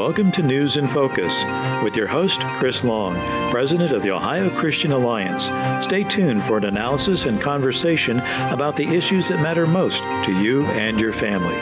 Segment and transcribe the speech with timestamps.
[0.00, 1.44] welcome to News in Focus
[1.84, 3.16] with your host, Chris Long,
[3.50, 5.50] President of the Ohio Christian Alliance.
[5.84, 10.64] Stay tuned for an analysis and conversation about the issues that matter most to you
[10.68, 11.54] and your family.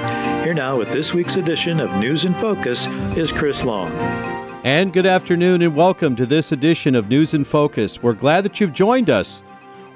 [0.45, 3.91] Here now with this week's edition of News in Focus is Chris Long.
[4.62, 8.00] And good afternoon and welcome to this edition of News in Focus.
[8.00, 9.43] We're glad that you've joined us.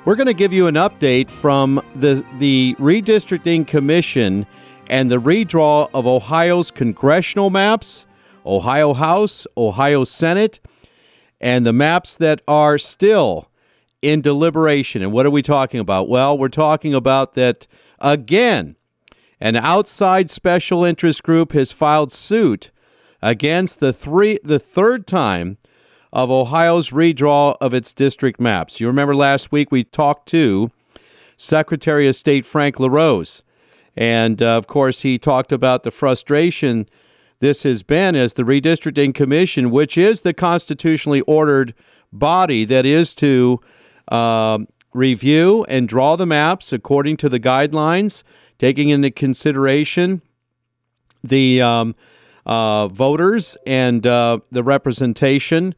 [0.05, 4.47] We're going to give you an update from the, the Redistricting Commission
[4.89, 8.07] and the redraw of Ohio's congressional maps
[8.45, 10.61] Ohio House, Ohio Senate,
[11.41, 13.49] and the maps that are still
[14.01, 15.03] in deliberation.
[15.03, 16.09] And what are we talking about?
[16.09, 17.67] Well, we're talking about that
[18.01, 18.77] again.
[19.41, 22.71] An outside special interest group has filed suit
[23.21, 25.59] against the three the third time
[26.13, 28.81] of Ohio's redraw of its district maps.
[28.81, 30.71] You remember last week we talked to
[31.37, 33.43] Secretary of State Frank LaRose.
[33.97, 36.87] And uh, of course, he talked about the frustration
[37.43, 41.75] this has been as the Redistricting Commission, which is the constitutionally ordered
[42.13, 43.61] body that is to
[44.07, 44.61] uh,
[44.95, 48.23] review and draw the maps according to the guidelines,
[48.61, 50.23] taking into consideration
[51.25, 51.97] the um,
[52.47, 55.75] uh, voters and uh, the representation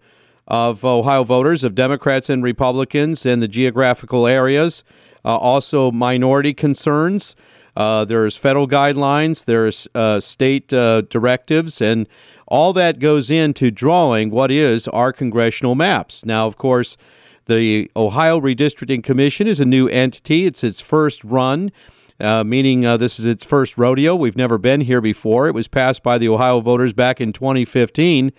[0.47, 4.85] of Ohio voters, of Democrats and Republicans in the geographical areas,
[5.25, 7.35] uh, also minority concerns.
[7.77, 12.07] Uh, there's federal guidelines, there's uh, state uh, directives, and
[12.47, 16.25] all that goes into drawing what is our congressional maps.
[16.25, 16.97] Now, of course,
[17.47, 20.47] the Ohio Redistricting Commission is a new entity.
[20.47, 21.73] It's its first run,
[22.21, 24.15] uh, meaning uh, this is its first rodeo.
[24.15, 25.49] We've never been here before.
[25.49, 28.33] It was passed by the Ohio voters back in 2015.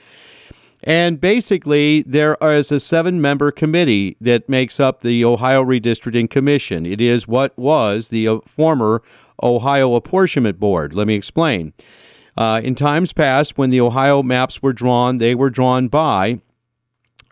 [0.84, 6.86] And basically, there is a seven member committee that makes up the Ohio Redistricting Commission.
[6.86, 9.02] It is what was the uh, former
[9.42, 10.94] Ohio Apportionment Board.
[10.94, 11.74] Let me explain.
[12.38, 16.42] Uh, in times past, when the Ohio maps were drawn, they were drawn by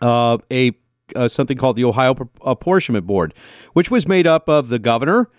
[0.00, 0.72] uh, a
[1.14, 3.34] uh, something called the Ohio Apportionment Board,
[3.74, 5.30] which was made up of the governor,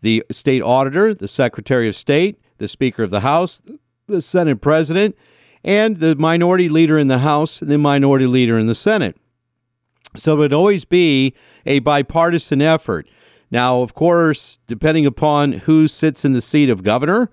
[0.00, 3.60] the state auditor, the secretary of state, the speaker of the House,
[4.06, 5.14] the Senate president,
[5.62, 9.16] and the minority leader in the House and the minority leader in the Senate.
[10.16, 11.34] So it would always be
[11.66, 13.06] a bipartisan effort.
[13.50, 17.30] Now, of course, depending upon who sits in the seat of governor,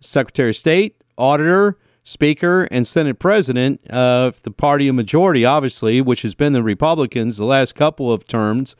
[0.00, 6.22] secretary of state, auditor, speaker, and Senate president, of the party of majority, obviously, which
[6.22, 8.76] has been the Republicans the last couple of terms,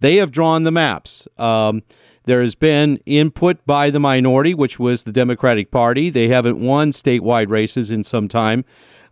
[0.00, 1.26] they have drawn the maps.
[1.38, 1.82] Um,
[2.24, 6.10] there has been input by the minority, which was the Democratic Party.
[6.10, 8.64] They haven't won statewide races in some time.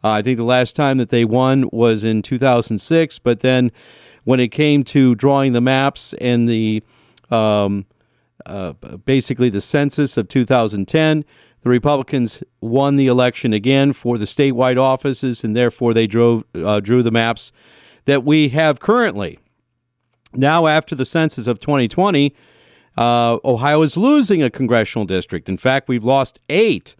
[0.04, 3.72] Uh, I think the last time that they won was in 2006, but then
[4.24, 6.82] when it came to drawing the maps and the
[7.30, 7.86] um,
[8.44, 8.72] uh,
[9.04, 11.24] basically the census of 2010.
[11.62, 16.80] The Republicans won the election again for the statewide offices, and therefore they drove, uh,
[16.80, 17.50] drew the maps
[18.04, 19.38] that we have currently.
[20.32, 22.34] Now, after the census of 2020,
[22.96, 25.48] uh, Ohio is losing a congressional district.
[25.48, 26.94] In fact, we've lost eight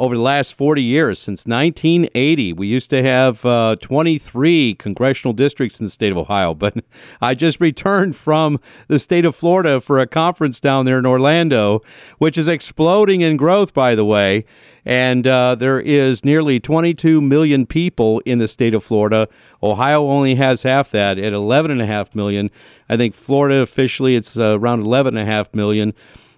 [0.00, 1.18] over the last 40 years.
[1.18, 6.54] Since 1980, we used to have uh, 23 congressional districts in the state of Ohio.
[6.54, 6.82] But
[7.20, 8.58] I just returned from
[8.88, 11.82] the state of Florida for a conference down there in Orlando,
[12.16, 14.46] which is exploding in growth, by the way.
[14.86, 19.28] And uh, there is nearly 22 million people in the state of Florida.
[19.62, 22.50] Ohio only has half that at 11.5 million.
[22.88, 25.92] I think Florida officially it's uh, around 11.5 million.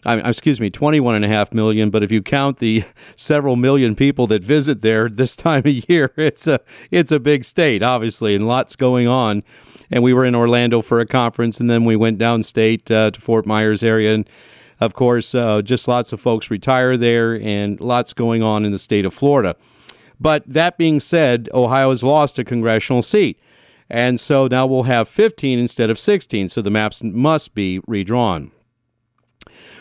[0.04, 1.90] I mean, excuse me, 21 and a half million.
[1.90, 2.84] But if you count the
[3.16, 7.44] several million people that visit there this time of year, it's a it's a big
[7.44, 9.42] state, obviously, and lots going on.
[9.90, 13.20] And we were in Orlando for a conference, and then we went downstate uh, to
[13.20, 14.28] Fort Myers area, and
[14.80, 18.78] of course, uh, just lots of folks retire there, and lots going on in the
[18.78, 19.54] state of Florida.
[20.18, 23.38] But that being said, Ohio has lost a congressional seat.
[23.90, 26.48] And so now we'll have 15 instead of 16.
[26.48, 28.52] So the maps must be redrawn.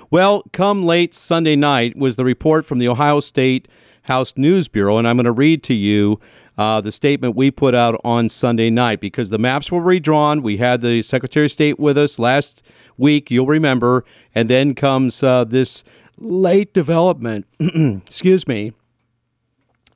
[0.10, 3.68] Well, come late Sunday night was the report from the Ohio State
[4.04, 6.20] House News Bureau, and I'm going to read to you
[6.58, 10.42] uh, the statement we put out on Sunday night because the maps were redrawn.
[10.42, 12.62] We had the Secretary of State with us last
[12.98, 14.04] week, you'll remember,
[14.36, 15.84] and then comes uh, this
[16.18, 18.74] late development, excuse me,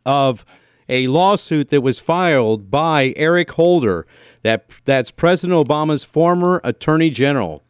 [0.05, 0.45] of
[0.87, 4.05] a lawsuit that was filed by Eric Holder,
[4.43, 7.63] that that's President Obama's former Attorney General.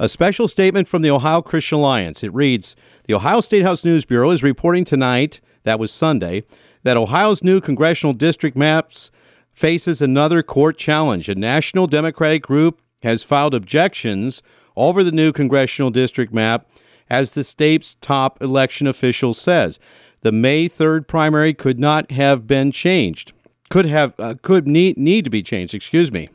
[0.00, 2.24] A special statement from the Ohio Christian Alliance.
[2.24, 2.74] It reads
[3.06, 6.44] The Ohio State House News Bureau is reporting tonight, that was Sunday,
[6.84, 9.10] that Ohio's new congressional district maps
[9.52, 11.28] faces another court challenge.
[11.28, 14.40] A national Democratic group has filed objections
[14.74, 16.66] over the new congressional district map,
[17.10, 19.78] as the state's top election official says.
[20.22, 23.34] the May 3rd primary could not have been changed.
[23.68, 26.30] Could have uh, could need need to be changed, excuse me.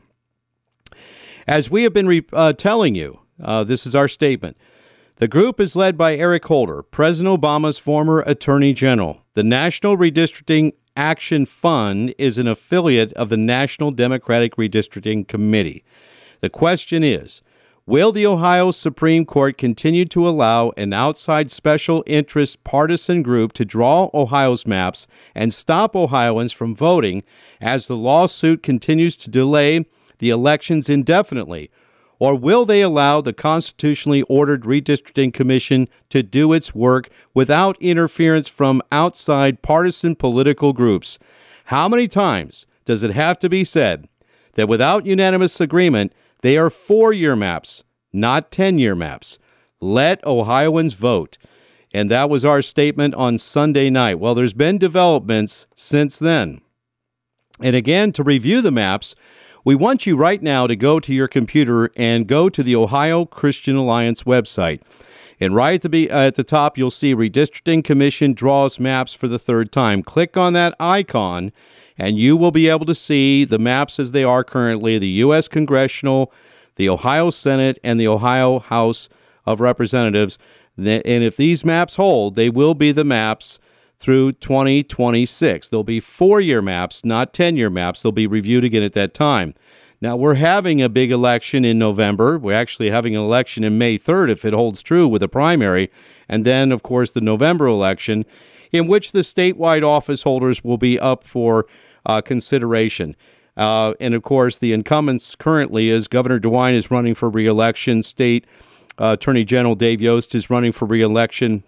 [1.47, 4.57] As we have been re- uh, telling you, uh, this is our statement.
[5.17, 9.21] The group is led by Eric Holder, President Obama's former Attorney General.
[9.33, 15.83] The National Redistricting Action Fund is an affiliate of the National Democratic Redistricting Committee.
[16.41, 17.41] The question is
[17.87, 23.63] Will the Ohio Supreme Court continue to allow an outside special interest partisan group to
[23.63, 25.05] draw Ohio's maps
[25.35, 27.23] and stop Ohioans from voting
[27.61, 29.85] as the lawsuit continues to delay
[30.17, 31.69] the elections indefinitely?
[32.19, 38.47] Or will they allow the constitutionally ordered redistricting commission to do its work without interference
[38.47, 41.19] from outside partisan political groups?
[41.65, 44.07] How many times does it have to be said
[44.53, 47.83] that without unanimous agreement, they are four year maps,
[48.13, 49.37] not 10 year maps?
[49.81, 51.37] Let Ohioans vote.
[51.93, 54.19] And that was our statement on Sunday night.
[54.19, 56.61] Well, there's been developments since then.
[57.61, 59.15] And again, to review the maps,
[59.65, 63.25] we want you right now to go to your computer and go to the Ohio
[63.25, 64.79] Christian Alliance website.
[65.39, 69.39] And right at the, at the top, you'll see Redistricting Commission draws maps for the
[69.39, 70.03] third time.
[70.03, 71.51] Click on that icon,
[71.97, 75.47] and you will be able to see the maps as they are currently the U.S.
[75.47, 76.31] Congressional,
[76.75, 79.09] the Ohio Senate, and the Ohio House
[79.47, 80.37] of Representatives.
[80.77, 83.59] And if these maps hold, they will be the maps
[83.97, 85.69] through 2026.
[85.69, 88.01] There'll be four year maps, not 10 year maps.
[88.01, 89.53] They'll be reviewed again at that time.
[90.01, 92.37] Now, we're having a big election in November.
[92.37, 95.89] We're actually having an election in May 3rd, if it holds true, with a primary.
[96.27, 98.25] And then, of course, the November election,
[98.71, 101.65] in which the statewide office holders will be up for
[102.05, 103.15] uh, consideration.
[103.57, 108.03] Uh, and of course, the incumbents currently is Governor DeWine is running for reelection.
[108.03, 108.45] State
[108.99, 111.63] uh, Attorney General Dave Yost is running for reelection.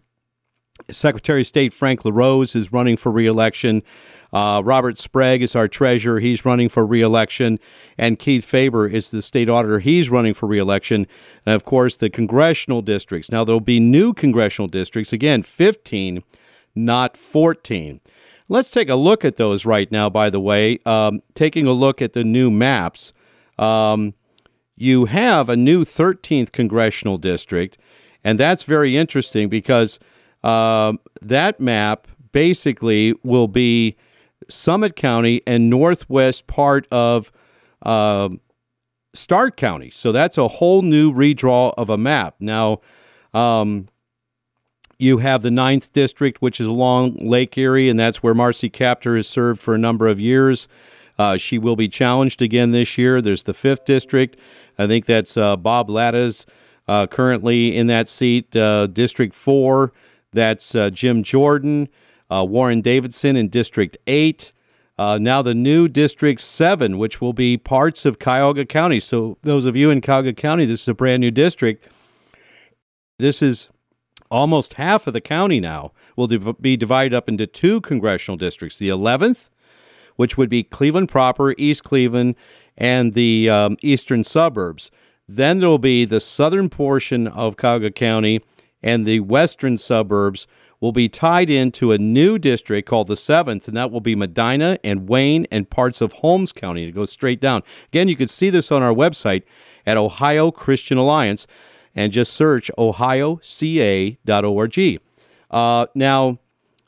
[0.91, 3.83] Secretary of State Frank LaRose is running for reelection.
[4.33, 6.19] Uh, Robert Sprague is our treasurer.
[6.19, 7.59] He's running for reelection.
[7.97, 9.79] And Keith Faber is the state auditor.
[9.79, 11.07] He's running for reelection.
[11.45, 13.31] And of course, the congressional districts.
[13.31, 16.23] Now, there'll be new congressional districts, again, 15,
[16.75, 18.01] not 14.
[18.49, 20.79] Let's take a look at those right now, by the way.
[20.85, 23.11] Um, taking a look at the new maps,
[23.57, 24.13] um,
[24.75, 27.77] you have a new 13th congressional district.
[28.23, 29.99] And that's very interesting because
[30.43, 33.95] um, that map basically will be
[34.49, 37.31] Summit County and northwest part of
[37.81, 38.29] uh,
[39.13, 39.89] Stark County.
[39.89, 42.35] So that's a whole new redraw of a map.
[42.39, 42.81] Now,
[43.33, 43.87] um,
[44.99, 49.15] you have the ninth district, which is along Lake Erie, and that's where Marcy Kaptur
[49.15, 50.67] has served for a number of years.
[51.19, 53.21] Uh, she will be challenged again this year.
[53.21, 54.37] There's the fifth district.
[54.77, 56.45] I think that's uh, Bob Latta's
[56.87, 58.55] uh, currently in that seat.
[58.55, 59.93] Uh, district four
[60.33, 61.89] that's uh, Jim Jordan,
[62.31, 64.51] uh, Warren Davidson in District 8.
[64.97, 68.99] Uh, now the new District 7, which will be parts of Cuyahoga County.
[68.99, 71.87] So, those of you in Cuyahoga County, this is a brand new district.
[73.19, 73.69] This is
[74.29, 78.77] almost half of the county now, will div- be divided up into two congressional districts.
[78.77, 79.49] The 11th,
[80.15, 82.35] which would be Cleveland proper, East Cleveland,
[82.77, 84.91] and the um, eastern suburbs.
[85.27, 88.41] Then there will be the southern portion of Cuyahoga County
[88.81, 90.47] and the western suburbs
[90.79, 94.77] will be tied into a new district called the 7th, and that will be Medina
[94.83, 97.63] and Wayne and parts of Holmes County to go straight down.
[97.87, 99.43] Again, you can see this on our website
[99.85, 101.47] at Ohio Christian Alliance
[101.95, 103.39] and just search ohioca.org.
[105.49, 106.39] Uh, now,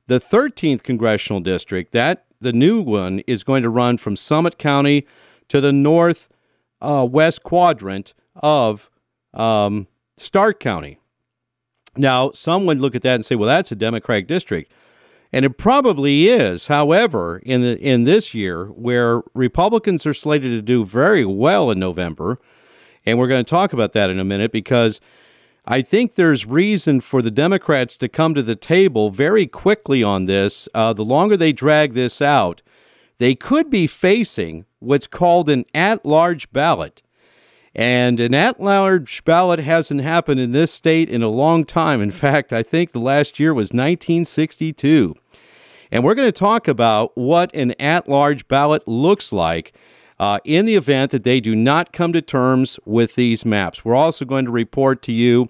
[0.07, 5.07] the 13th congressional district, that the new one is going to run from Summit County
[5.47, 6.29] to the north
[6.81, 8.89] uh, west quadrant of
[9.33, 10.99] um, Stark County.
[11.99, 14.71] Now, some would look at that and say, well, that's a Democratic district.
[15.33, 16.67] And it probably is.
[16.67, 21.77] However, in the, in this year, where Republicans are slated to do very well in
[21.77, 22.39] November,
[23.05, 25.01] and we're going to talk about that in a minute because
[25.67, 30.25] I think there's reason for the Democrats to come to the table very quickly on
[30.25, 30.69] this.
[30.73, 32.61] Uh, the longer they drag this out,
[33.17, 37.03] they could be facing what's called an at large ballot.
[37.79, 42.01] And an at large ballot hasn't happened in this state in a long time.
[42.01, 45.15] In fact, I think the last year was 1962.
[45.89, 49.71] And we're going to talk about what an at large ballot looks like
[50.19, 53.85] uh, in the event that they do not come to terms with these maps.
[53.85, 55.47] We're also going to report to you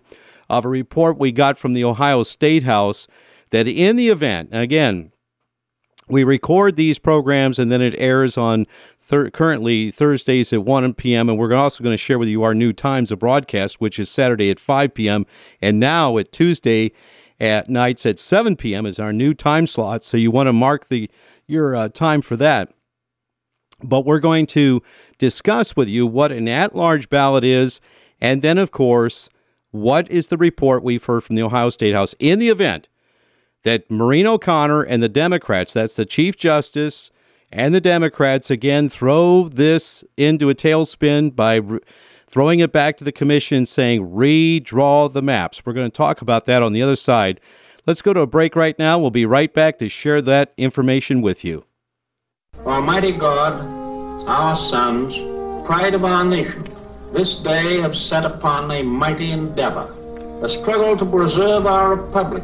[0.52, 3.08] of a report we got from the Ohio State House
[3.50, 5.12] that in the event, again,
[6.10, 8.66] we record these programs and then it airs on
[9.00, 11.30] thir- currently Thursdays at 1 p.m.
[11.30, 14.10] And we're also going to share with you our new times of broadcast, which is
[14.10, 15.26] Saturday at 5 p.m.
[15.62, 16.92] and now at Tuesday
[17.40, 18.86] at nights at 7 p.m.
[18.86, 20.04] is our new time slot.
[20.04, 21.10] So you want to mark the
[21.48, 22.72] your uh, time for that.
[23.82, 24.82] But we're going to
[25.18, 27.80] discuss with you what an at large ballot is,
[28.20, 29.30] and then, of course,
[29.72, 32.90] what is the report we've heard from the Ohio State House in the event
[33.64, 37.12] that Maureen O'Connor and the Democrats, that's the Chief Justice
[37.52, 41.80] and the Democrats, again throw this into a tailspin by re-
[42.28, 45.66] throwing it back to the commission saying, redraw the maps.
[45.66, 47.42] We're going to talk about that on the other side.
[47.88, 49.00] Let's go to a break right now.
[49.00, 51.66] We'll be right back to share that information with you.
[52.66, 53.54] Almighty God,
[54.28, 55.16] our sons,
[55.66, 56.70] pride of our nation,
[57.14, 59.92] this day have set upon a mighty endeavor,
[60.44, 62.44] a struggle to preserve our republic,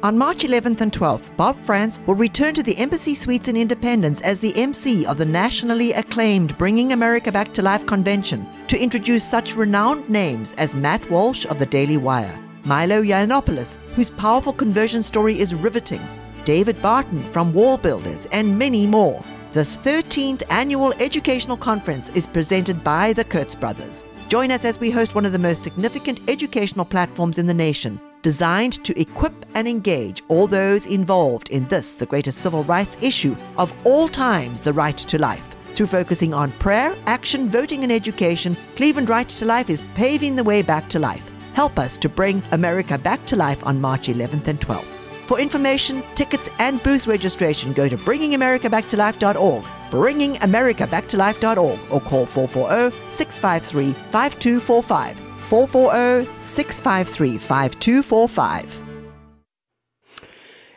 [0.00, 4.20] On March 11th and 12th, Bob Frantz will return to the Embassy Suites in Independence
[4.20, 9.28] as the MC of the nationally acclaimed Bringing America Back to Life convention to introduce
[9.28, 15.02] such renowned names as Matt Walsh of the Daily Wire, Milo Yiannopoulos, whose powerful conversion
[15.02, 16.06] story is riveting,
[16.44, 19.20] David Barton from Wall Builders, and many more.
[19.50, 24.04] This 13th annual educational conference is presented by the Kurtz Brothers.
[24.28, 28.00] Join us as we host one of the most significant educational platforms in the nation
[28.22, 33.36] designed to equip and engage all those involved in this, the greatest civil rights issue
[33.56, 35.46] of all times, the right to life.
[35.74, 40.44] Through focusing on prayer, action, voting, and education, Cleveland Right to Life is paving the
[40.44, 41.30] way back to life.
[41.54, 44.98] Help us to bring America back to life on March 11th and 12th.
[45.28, 55.27] For information, tickets, and booth registration, go to bringingamericaBackToLife.org, bringingamericaBackToLife.org, or call 440 653 5245.
[55.48, 58.88] 440 653 5245.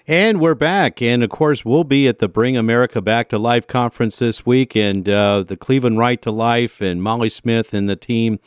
[0.07, 1.01] And we're back.
[1.01, 4.75] And of course, we'll be at the Bring America Back to Life conference this week.
[4.75, 8.39] And uh, the Cleveland Right to Life and Molly Smith and the team,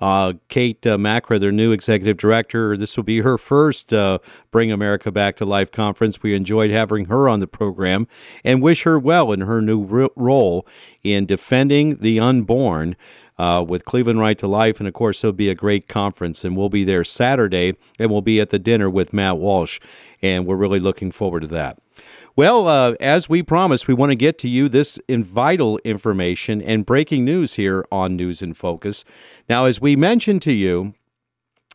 [0.00, 2.76] uh, Kate uh, Macra, their new executive director.
[2.76, 4.18] This will be her first uh,
[4.50, 6.22] Bring America Back to Life conference.
[6.22, 8.06] We enjoyed having her on the program
[8.44, 10.66] and wish her well in her new role
[11.02, 12.96] in defending the unborn
[13.38, 14.80] uh, with Cleveland Right to Life.
[14.80, 16.44] And of course, it'll be a great conference.
[16.44, 19.80] And we'll be there Saturday and we'll be at the dinner with Matt Walsh.
[20.22, 21.78] And we're really looking forward to that.
[22.36, 26.62] Well, uh, as we promised, we want to get to you this in vital information
[26.62, 29.04] and breaking news here on News in Focus.
[29.48, 30.94] Now, as we mentioned to you,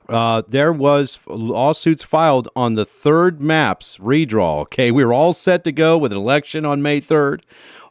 [0.09, 4.61] uh, there was lawsuits filed on the third maps redraw.
[4.61, 7.41] Okay, we were all set to go with an election on May 3rd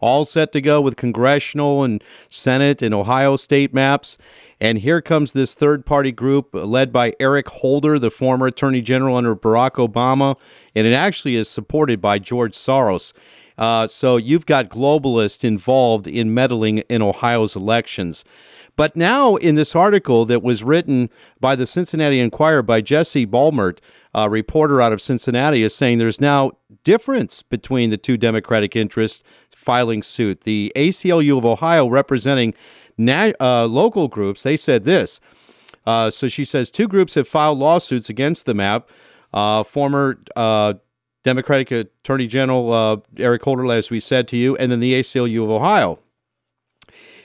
[0.03, 4.19] all set to go with congressional and Senate and Ohio state maps.
[4.61, 9.17] And here comes this third party group led by Eric Holder, the former attorney general
[9.17, 10.37] under Barack Obama.
[10.75, 13.13] And it actually is supported by George Soros.
[13.63, 18.25] Uh, so you've got globalists involved in meddling in Ohio's elections.
[18.75, 23.79] But now, in this article that was written by the Cincinnati Enquirer by Jessie Balmert,
[24.13, 26.51] a reporter out of Cincinnati, is saying there's now
[26.83, 30.41] difference between the two Democratic interests filing suit.
[30.41, 32.55] The ACLU of Ohio, representing
[32.99, 35.21] na- uh, local groups, they said this.
[35.87, 38.89] Uh, so she says two groups have filed lawsuits against the map.
[39.33, 40.75] Uh, former uh,
[41.25, 45.45] Democratic Attorney General uh, Eric Holder, as we said to you, and then the ACLU
[45.45, 45.99] of Ohio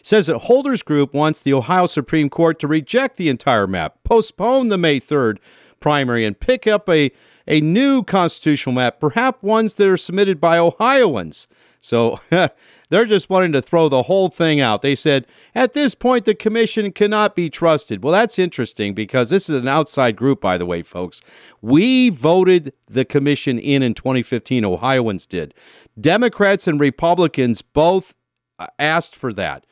[0.08, 4.70] says that Holder's group wants the Ohio Supreme Court to reject the entire map, postpone
[4.70, 5.38] the May 3rd
[5.82, 7.12] primary, and pick up a,
[7.46, 11.48] a new constitutional map, perhaps ones that are submitted by Ohioans.
[11.82, 12.22] So
[12.90, 14.82] they're just wanting to throw the whole thing out.
[14.82, 18.04] They said, at this point, the commission cannot be trusted.
[18.04, 21.22] Well, that's interesting because this is an outside group, by the way, folks.
[21.62, 25.54] We voted the commission in in 2015, Ohioans did.
[26.00, 28.16] Democrats and Republicans both
[28.58, 29.67] uh, asked for that.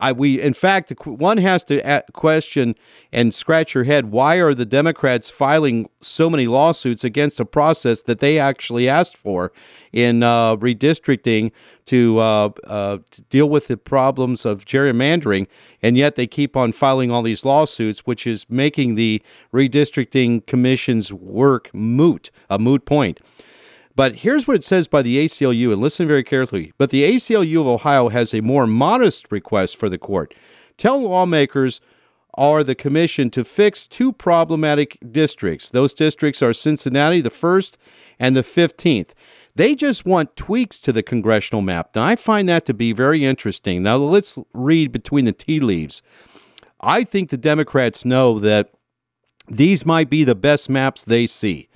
[0.00, 2.74] I we in fact one has to question
[3.12, 8.02] and scratch your head why are the Democrats filing so many lawsuits against a process
[8.02, 9.52] that they actually asked for
[9.92, 11.50] in uh, redistricting
[11.86, 15.46] to, uh, uh, to deal with the problems of gerrymandering,
[15.82, 19.22] and yet they keep on filing all these lawsuits, which is making the
[19.54, 23.20] redistricting commission's work moot, a moot point.
[23.98, 26.72] But here's what it says by the ACLU, and listen very carefully.
[26.78, 30.34] But the ACLU of Ohio has a more modest request for the court.
[30.76, 31.80] Tell lawmakers
[32.32, 35.68] or the commission to fix two problematic districts.
[35.68, 37.74] Those districts are Cincinnati, the 1st,
[38.20, 39.14] and the 15th.
[39.56, 41.90] They just want tweaks to the congressional map.
[41.96, 43.82] Now, I find that to be very interesting.
[43.82, 46.02] Now, let's read between the tea leaves.
[46.80, 48.70] I think the Democrats know that
[49.48, 51.67] these might be the best maps they see.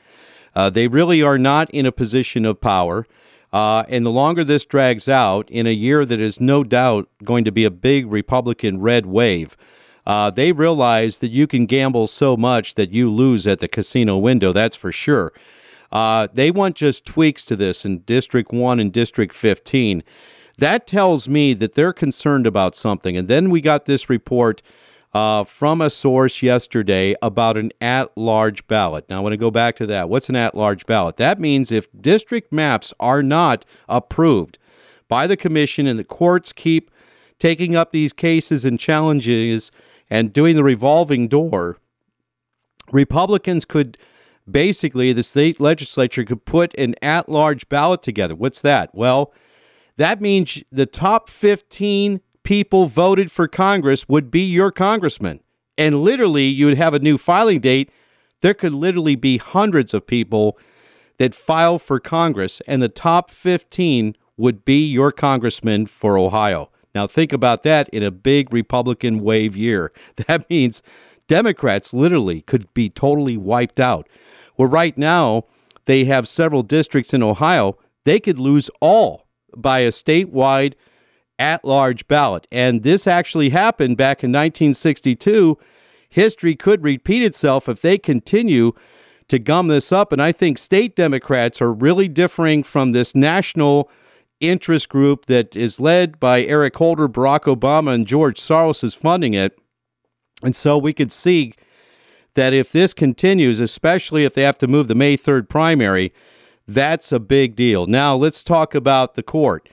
[0.55, 3.07] Uh, they really are not in a position of power.
[3.53, 7.45] Uh, and the longer this drags out, in a year that is no doubt going
[7.45, 9.57] to be a big Republican red wave,
[10.07, 14.17] uh, they realize that you can gamble so much that you lose at the casino
[14.17, 15.33] window, that's for sure.
[15.93, 20.03] Uh, they want just tweaks to this in District 1 and District 15.
[20.59, 23.17] That tells me that they're concerned about something.
[23.17, 24.63] And then we got this report
[25.13, 29.05] uh, from a source yesterday about an at large ballot.
[29.09, 30.09] Now, I want to go back to that.
[30.09, 31.17] What's an at large ballot?
[31.17, 34.59] That means if district maps are not approved
[35.09, 36.91] by the commission and the courts keep
[37.39, 39.71] taking up these cases and challenges
[40.09, 41.77] and doing the revolving door,
[42.91, 43.99] Republicans could
[44.51, 48.35] basically, the state legislature could put an at large ballot together.
[48.35, 48.95] What's that?
[48.95, 49.33] Well,
[49.97, 55.41] that means the top 15 people voted for Congress would be your congressman.
[55.79, 57.91] And literally, you would have a new filing date.
[58.41, 60.59] There could literally be hundreds of people
[61.19, 66.71] that file for Congress, and the top 15 would be your congressman for Ohio.
[66.95, 69.93] Now, think about that in a big Republican wave year.
[70.27, 70.83] That means
[71.29, 74.09] Democrats literally could be totally wiped out.
[74.57, 75.45] Well, right now,
[75.87, 77.79] they have several districts in Ohio.
[78.05, 80.75] They could lose all by a statewide
[81.43, 82.47] at large ballot.
[82.53, 85.59] And this actually happened back in 1962.
[86.09, 88.73] History could repeat itself if they continue
[89.27, 90.13] to gum this up.
[90.13, 93.91] And I think state Democrats are really differing from this national
[94.39, 99.35] interest group that is led by Eric Holder, Barack Obama, and George Soros is funding
[99.35, 99.59] it.
[100.45, 101.55] And so we could see
[102.35, 106.13] that if this continues, especially if they have to move the May 3rd primary,
[106.69, 107.87] that's a big deal.
[107.87, 109.69] Now, let's talk about the court.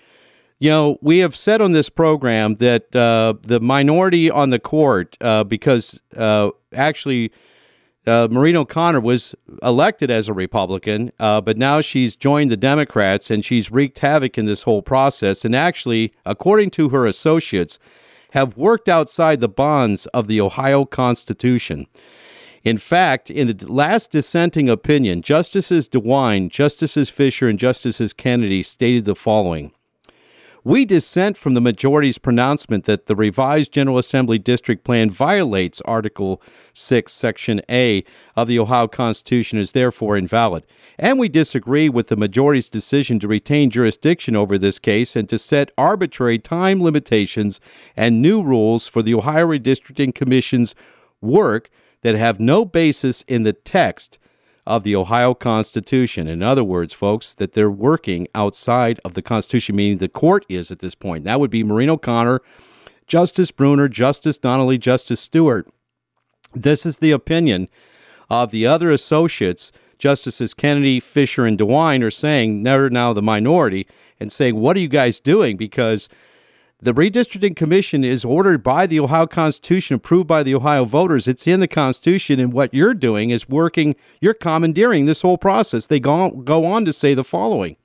[0.61, 5.17] You know, we have said on this program that uh, the minority on the court,
[5.21, 7.31] uh, because uh, actually
[8.05, 13.31] uh, Maureen O'Connor was elected as a Republican, uh, but now she's joined the Democrats
[13.31, 15.45] and she's wreaked havoc in this whole process.
[15.45, 17.79] And actually, according to her associates,
[18.31, 21.87] have worked outside the bonds of the Ohio Constitution.
[22.63, 29.05] In fact, in the last dissenting opinion, Justices DeWine, Justices Fisher, and Justices Kennedy stated
[29.05, 29.71] the following
[30.69, 36.43] we dissent from the majority's pronouncement that the revised General Assembly District Plan violates Article
[36.73, 38.03] 6, Section A
[38.35, 40.63] of the Ohio Constitution is therefore invalid.
[40.99, 45.39] And we disagree with the majority's decision to retain jurisdiction over this case and to
[45.39, 47.59] set arbitrary time limitations
[47.97, 50.75] and new rules for the Ohio Redistricting Commission's
[51.19, 54.19] work that have no basis in the text
[54.69, 56.27] of the Ohio Constitution.
[56.27, 60.69] In other words, folks, that they're working outside of the Constitution, meaning the court is
[60.69, 61.23] at this point.
[61.23, 62.39] That would be Maureen O'Connor,
[63.07, 65.67] Justice Brunner, Justice Donnelly, Justice Stewart.
[66.53, 67.67] This is the opinion
[68.29, 69.71] of the other associates.
[69.97, 73.87] Justices Kennedy, Fisher, and DeWine are saying they're now the minority
[74.19, 75.57] and saying, What are you guys doing?
[75.57, 76.07] Because
[76.81, 81.27] the redistricting commission is ordered by the Ohio Constitution, approved by the Ohio voters.
[81.27, 85.87] It's in the Constitution, and what you're doing is working, you're commandeering this whole process.
[85.87, 87.75] They go, go on to say the following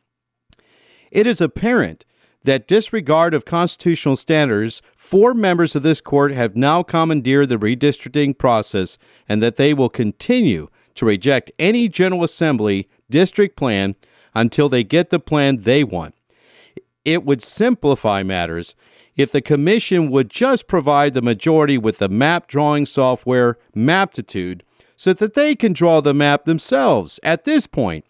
[1.11, 2.05] It is apparent
[2.45, 8.39] that disregard of constitutional standards, four members of this court have now commandeered the redistricting
[8.39, 8.97] process,
[9.29, 13.97] and that they will continue to reject any General Assembly district plan
[14.35, 16.15] until they get the plan they want.
[17.05, 18.75] It would simplify matters
[19.17, 24.63] if the Commission would just provide the majority with the map drawing software Maptitude
[24.97, 27.21] so that they can draw the map themselves.
[27.23, 28.05] At this point,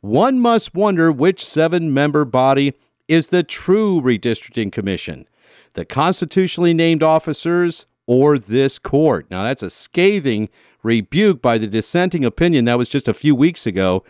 [0.00, 2.74] one must wonder which seven member body
[3.08, 5.26] is the true redistricting commission
[5.74, 9.26] the constitutionally named officers or this court.
[9.28, 10.48] Now, that's a scathing
[10.84, 14.04] rebuke by the dissenting opinion that was just a few weeks ago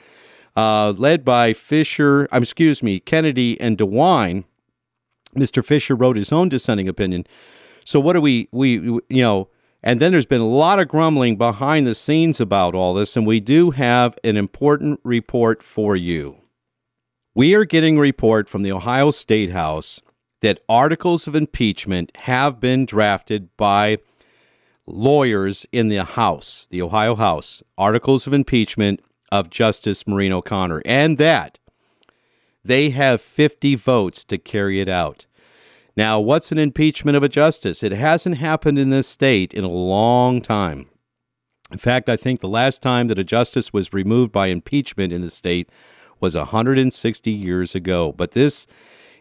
[0.57, 4.45] uh, led by Fisher, um, excuse me, Kennedy and DeWine.
[5.37, 5.65] Mr.
[5.65, 7.27] Fisher wrote his own dissenting opinion.
[7.85, 9.49] So what do we we you know?
[9.83, 13.27] And then there's been a lot of grumbling behind the scenes about all this, and
[13.27, 16.37] we do have an important report for you.
[17.35, 20.01] We are getting a report from the Ohio State House
[20.41, 23.99] that articles of impeachment have been drafted by
[24.87, 29.01] lawyers in the House, the Ohio House, articles of impeachment
[29.35, 31.59] of Justice Maureen O'Connor, and that
[32.65, 35.27] they have 50 votes to carry it out.
[35.97, 37.83] Now, what's an impeachment of a justice?
[37.83, 40.87] It hasn't happened in this state in a long time.
[41.73, 45.23] In fact, I think the last time that a justice was removed by impeachment in
[45.23, 45.69] the state
[46.21, 48.13] was 160 years ago.
[48.13, 48.69] But this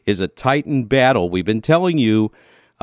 [0.05, 1.27] is a titan battle.
[1.27, 2.31] We've been telling you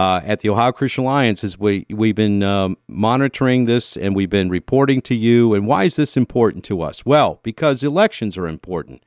[0.00, 4.30] uh, at the Ohio Christian Alliance is we we've been um, monitoring this and we've
[4.30, 5.52] been reporting to you.
[5.52, 7.04] And why is this important to us?
[7.04, 9.02] Well, because elections are important.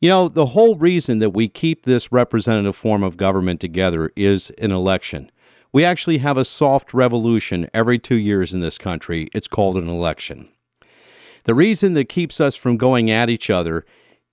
[0.00, 4.50] You know, the whole reason that we keep this representative form of government together is
[4.58, 5.30] an election.
[5.72, 9.28] We actually have a soft revolution every two years in this country.
[9.32, 10.48] It's called an election.
[11.44, 13.86] The reason that keeps us from going at each other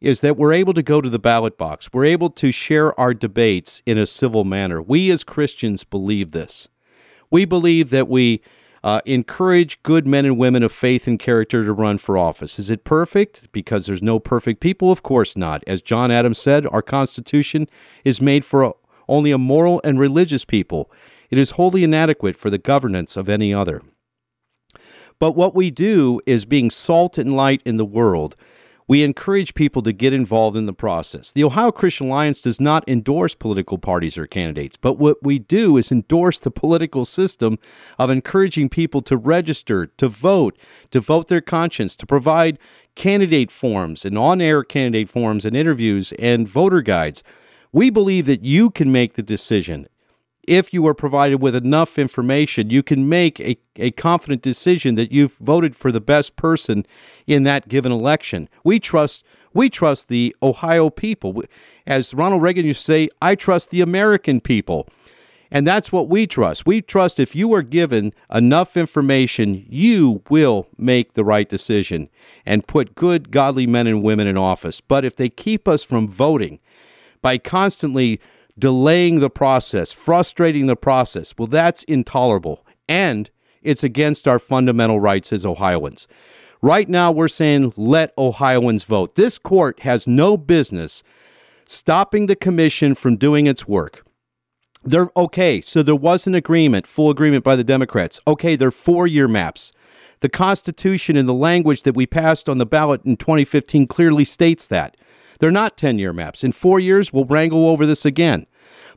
[0.04, 1.90] is that we're able to go to the ballot box.
[1.94, 4.82] We're able to share our debates in a civil manner.
[4.82, 6.68] We as Christians believe this.
[7.32, 8.42] We believe that we
[8.84, 12.60] uh, encourage good men and women of faith and character to run for office.
[12.60, 13.50] Is it perfect?
[13.54, 14.92] Because there's no perfect people?
[14.92, 15.64] Of course not.
[15.66, 17.70] As John Adams said, our Constitution
[18.04, 18.72] is made for a,
[19.08, 20.92] only a moral and religious people.
[21.30, 23.82] It is wholly inadequate for the governance of any other.
[25.18, 28.36] But what we do is being salt and light in the world
[28.88, 31.32] we encourage people to get involved in the process.
[31.32, 35.78] The Ohio Christian Alliance does not endorse political parties or candidates, but what we do
[35.78, 37.58] is endorse the political system
[37.98, 40.58] of encouraging people to register, to vote,
[40.92, 42.60] to vote their conscience, to provide
[42.96, 47.24] candidate forms and on air candidate forms and interviews and voter guides.
[47.72, 49.88] We believe that you can make the decision
[50.48, 55.12] if you are provided with enough information, you can make a, a confident decision that
[55.12, 56.86] you've voted for the best person
[57.28, 58.50] in that given election.
[58.64, 61.44] We trust we trust the Ohio people.
[61.86, 64.88] As Ronald Reagan used to say, I trust the American people.
[65.52, 66.66] And that's what we trust.
[66.66, 72.10] We trust if you are given enough information, you will make the right decision
[72.44, 74.82] and put good, godly men and women in office.
[74.82, 76.60] But if they keep us from voting
[77.22, 78.20] by constantly
[78.58, 81.34] delaying the process, frustrating the process.
[81.38, 82.66] Well, that's intolerable.
[82.88, 83.30] And
[83.62, 86.08] it's against our fundamental rights as Ohioans.
[86.62, 89.16] Right now, we're saying let Ohioans vote.
[89.16, 91.04] This court has no business
[91.66, 94.06] stopping the commission from doing its work.
[94.84, 95.62] They're okay.
[95.62, 98.20] So there was an agreement, full agreement by the Democrats.
[98.28, 99.72] Okay, they're four year maps.
[100.20, 104.68] The Constitution and the language that we passed on the ballot in 2015 clearly states
[104.68, 104.96] that.
[105.40, 106.44] They're not 10 year maps.
[106.44, 108.46] In four years, we'll wrangle over this again.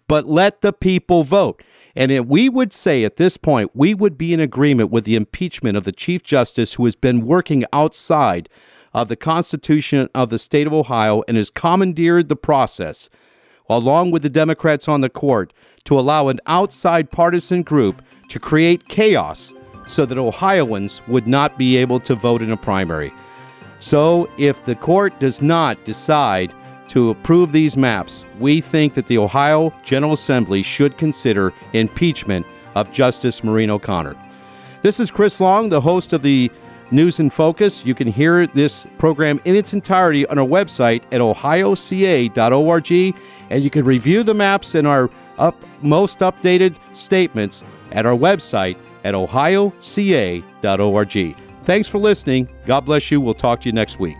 [0.09, 1.63] But let the people vote.
[1.97, 5.77] And we would say at this point, we would be in agreement with the impeachment
[5.77, 8.49] of the Chief Justice who has been working outside
[8.93, 13.09] of the Constitution of the state of Ohio and has commandeered the process,
[13.69, 18.89] along with the Democrats on the court, to allow an outside partisan group to create
[18.89, 19.55] chaos
[19.87, 23.13] so that Ohioans would not be able to vote in a primary.
[23.79, 26.53] So, if the court does not decide
[26.89, 32.93] to approve these maps, we think that the Ohio General Assembly should consider impeachment of
[32.93, 34.17] Justice Maureen O'Connor.
[34.83, 36.51] This is Chris Long, the host of the
[36.91, 37.85] News in Focus.
[37.85, 42.93] You can hear this program in its entirety on our website at ohioca.org,
[43.51, 48.79] and you can review the maps and our up, most updated statements at our website
[49.05, 49.77] at ohioca.org.
[51.67, 52.49] Thanks for listening.
[52.65, 53.21] God bless you.
[53.21, 54.17] We'll talk to you next week.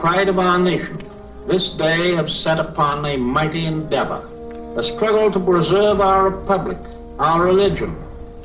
[0.00, 1.02] pride of our nation,
[1.46, 4.28] this day have set upon a mighty endeavor,
[4.76, 6.78] a struggle to preserve our republic,
[7.18, 7.96] our religion,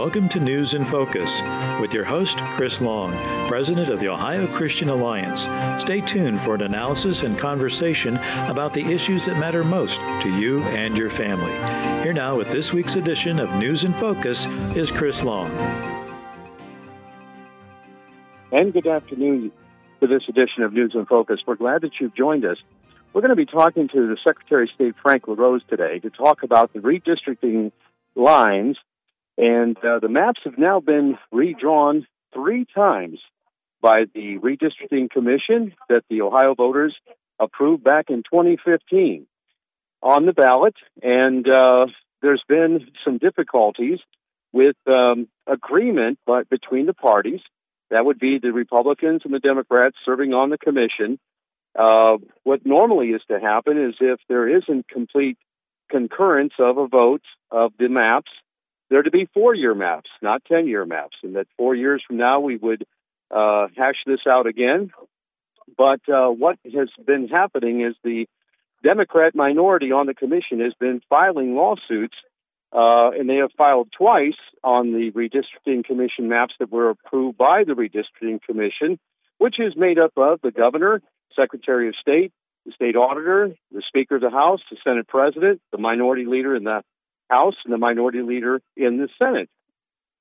[0.00, 1.42] Welcome to News in Focus
[1.78, 3.12] with your host, Chris Long,
[3.46, 5.42] President of the Ohio Christian Alliance.
[5.80, 8.16] Stay tuned for an analysis and conversation
[8.48, 11.52] about the issues that matter most to you and your family.
[12.02, 15.50] Here now with this week's edition of News in Focus is Chris Long.
[18.52, 19.52] And good afternoon
[20.00, 21.40] to this edition of News in Focus.
[21.46, 22.56] We're glad that you've joined us.
[23.12, 26.42] We're going to be talking to the Secretary of State Frank LaRose today to talk
[26.42, 27.70] about the redistricting
[28.14, 28.78] lines
[29.40, 33.18] and uh, the maps have now been redrawn three times
[33.80, 36.94] by the Redistricting Commission that the Ohio voters
[37.38, 39.26] approved back in 2015
[40.02, 40.74] on the ballot.
[41.02, 41.86] And uh,
[42.20, 43.98] there's been some difficulties
[44.52, 47.40] with um, agreement but between the parties.
[47.90, 51.18] That would be the Republicans and the Democrats serving on the commission.
[51.74, 55.38] Uh, what normally is to happen is if there isn't complete
[55.90, 58.30] concurrence of a vote of the maps,
[58.90, 62.16] there to be four year maps, not 10 year maps, and that four years from
[62.16, 62.84] now we would
[63.30, 64.90] uh, hash this out again.
[65.78, 68.26] But uh, what has been happening is the
[68.82, 72.16] Democrat minority on the commission has been filing lawsuits,
[72.72, 77.62] uh, and they have filed twice on the redistricting commission maps that were approved by
[77.64, 78.98] the redistricting commission,
[79.38, 81.00] which is made up of the governor,
[81.36, 82.32] secretary of state,
[82.66, 86.64] the state auditor, the speaker of the house, the senate president, the minority leader in
[86.64, 86.82] the
[87.30, 89.48] House and the minority leader in the Senate.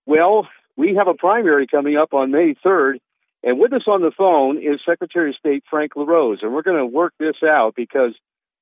[0.06, 3.00] Well, we have a primary coming up on May 3rd,
[3.43, 6.78] and with us on the phone is Secretary of State Frank LaRose, and we're going
[6.78, 8.13] to work this out because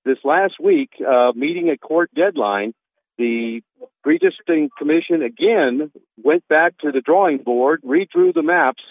[0.06, 2.74] this last week, uh, meeting a court deadline,
[3.18, 3.62] the
[4.06, 5.92] redistricting commission again
[6.24, 8.84] went back to the drawing board, redrew the maps,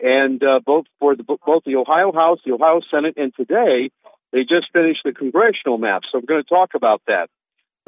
[0.00, 3.90] and uh, both for the, both the Ohio House, the Ohio Senate, and today
[4.32, 6.08] they just finished the congressional maps.
[6.12, 7.28] So we're going to talk about that.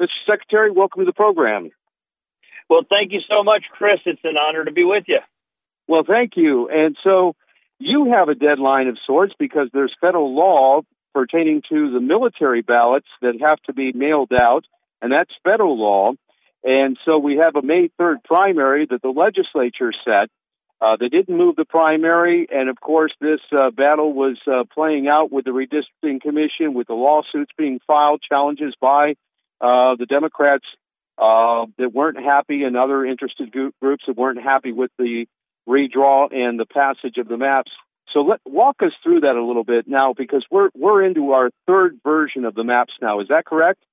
[0.01, 0.07] Mr.
[0.25, 1.69] Secretary, welcome to the program.
[2.67, 3.99] Well, thank you so much, Chris.
[4.05, 5.19] It's an honor to be with you.
[5.87, 6.69] Well, thank you.
[6.69, 7.35] And so
[7.77, 10.81] you have a deadline of sorts because there's federal law
[11.13, 14.65] pertaining to the military ballots that have to be mailed out,
[15.01, 16.13] and that's federal law.
[16.63, 20.29] And so we have a May 3rd primary that the legislature set.
[20.79, 25.07] Uh, they didn't move the primary, and of course, this uh, battle was uh, playing
[25.13, 29.13] out with the redistricting commission, with the lawsuits being filed, challenges by
[29.61, 30.65] uh, the Democrats
[31.17, 35.27] uh, that weren't happy and other interested groups that weren't happy with the
[35.69, 37.71] redraw and the passage of the maps.
[38.13, 41.49] So let walk us through that a little bit now because we're we're into our
[41.67, 43.21] third version of the maps now.
[43.21, 43.83] Is that correct?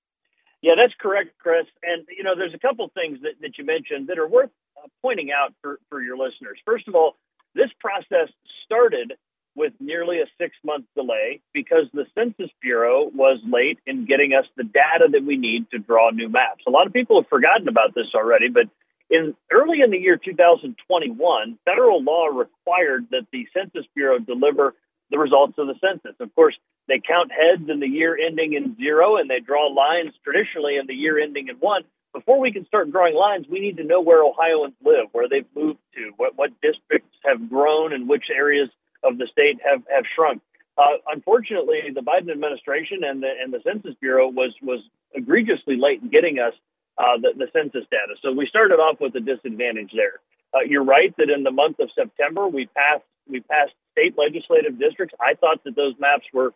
[0.61, 1.67] Yeah, that's correct, Chris.
[1.83, 4.89] And you know, there's a couple things that, that you mentioned that are worth uh,
[5.03, 6.59] pointing out for, for your listeners.
[6.65, 7.17] First of all,
[7.55, 8.29] this process
[8.65, 9.13] started
[9.59, 14.47] with nearly a six month delay because the Census Bureau was late in getting us
[14.57, 16.63] the data that we need to draw new maps.
[16.67, 18.69] A lot of people have forgotten about this already, but
[19.11, 24.75] in early in the year 2021, federal law required that the Census Bureau deliver
[25.11, 26.15] the results of the census.
[26.21, 30.13] Of course, they count heads in the year ending in zero and they draw lines
[30.23, 31.83] traditionally in the year ending in one.
[32.15, 35.47] Before we can start drawing lines, we need to know where Ohioans live, where they've
[35.55, 38.71] moved to, what, what districts have grown, and which areas
[39.05, 40.43] of the state have, have shrunk.
[40.77, 44.81] Uh, unfortunately, the Biden administration and the and the Census Bureau was was
[45.13, 46.55] egregiously late in getting us
[46.99, 48.15] uh, the, the census data.
[48.23, 50.21] So we started off with a disadvantage there.
[50.55, 54.79] Uh, you're right that in the month of September we passed we passed state legislative
[54.79, 55.15] districts.
[55.21, 56.55] I thought that those maps were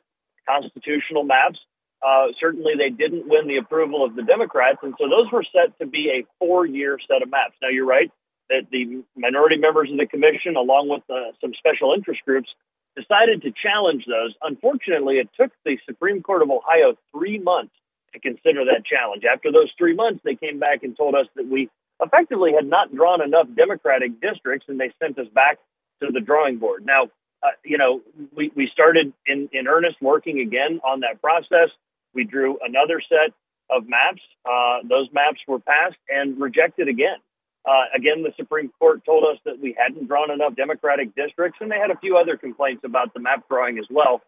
[0.49, 1.59] constitutional maps.
[2.03, 5.79] Uh, certainly, they didn't win the approval of the Democrats, and so those were set
[5.79, 7.55] to be a four-year set of maps.
[7.63, 8.11] Now, you're right
[8.51, 12.49] that the minority members of the commission, along with uh, some special interest groups,
[12.97, 14.35] decided to challenge those.
[14.43, 17.73] Unfortunately, it took the Supreme Court of Ohio three months
[18.13, 19.25] to consider that challenge.
[19.25, 22.95] After those three months, they came back and told us that we effectively had not
[22.95, 25.59] drawn enough Democratic districts, and they sent us back
[26.03, 26.85] to the drawing board.
[26.85, 27.05] Now,
[27.43, 28.03] uh, you know,
[28.37, 31.71] we, we started in, in earnest working again on that process.
[32.15, 33.35] We drew another set
[33.71, 34.21] of maps.
[34.45, 37.17] Uh, those maps were passed and rejected again.
[37.64, 41.70] Uh, again, the Supreme Court told us that we hadn't drawn enough Democratic districts, and
[41.70, 44.20] they had a few other complaints about the map drawing as well.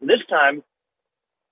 [0.00, 0.62] This time,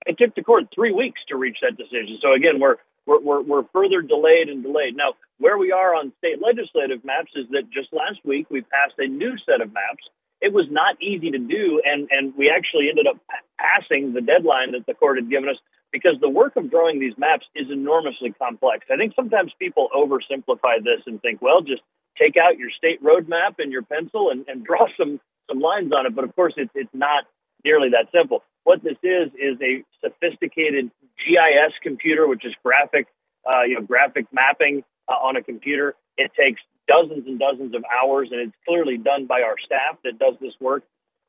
[0.05, 2.17] it took the court three weeks to reach that decision.
[2.21, 4.95] So again, we're we're, we're, we're further delayed and delayed.
[4.95, 8.93] Now, where we are on state legislative maps is that just last week we passed
[8.99, 10.05] a new set of maps.
[10.39, 13.17] It was not easy to do, and, and we actually ended up
[13.59, 15.57] passing the deadline that the court had given us
[15.91, 18.85] because the work of drawing these maps is enormously complex.
[18.91, 21.81] I think sometimes people oversimplify this and think, well, just
[22.17, 25.91] take out your state road map and your pencil and, and draw some some lines
[25.91, 26.15] on it.
[26.15, 27.25] But of course, it's it's not
[27.63, 28.43] nearly that simple.
[28.63, 33.07] What this is is a sophisticated GIS computer, which is graphic,
[33.49, 35.95] uh, you know, graphic mapping uh, on a computer.
[36.17, 40.19] It takes dozens and dozens of hours, and it's clearly done by our staff that
[40.19, 40.83] does this work.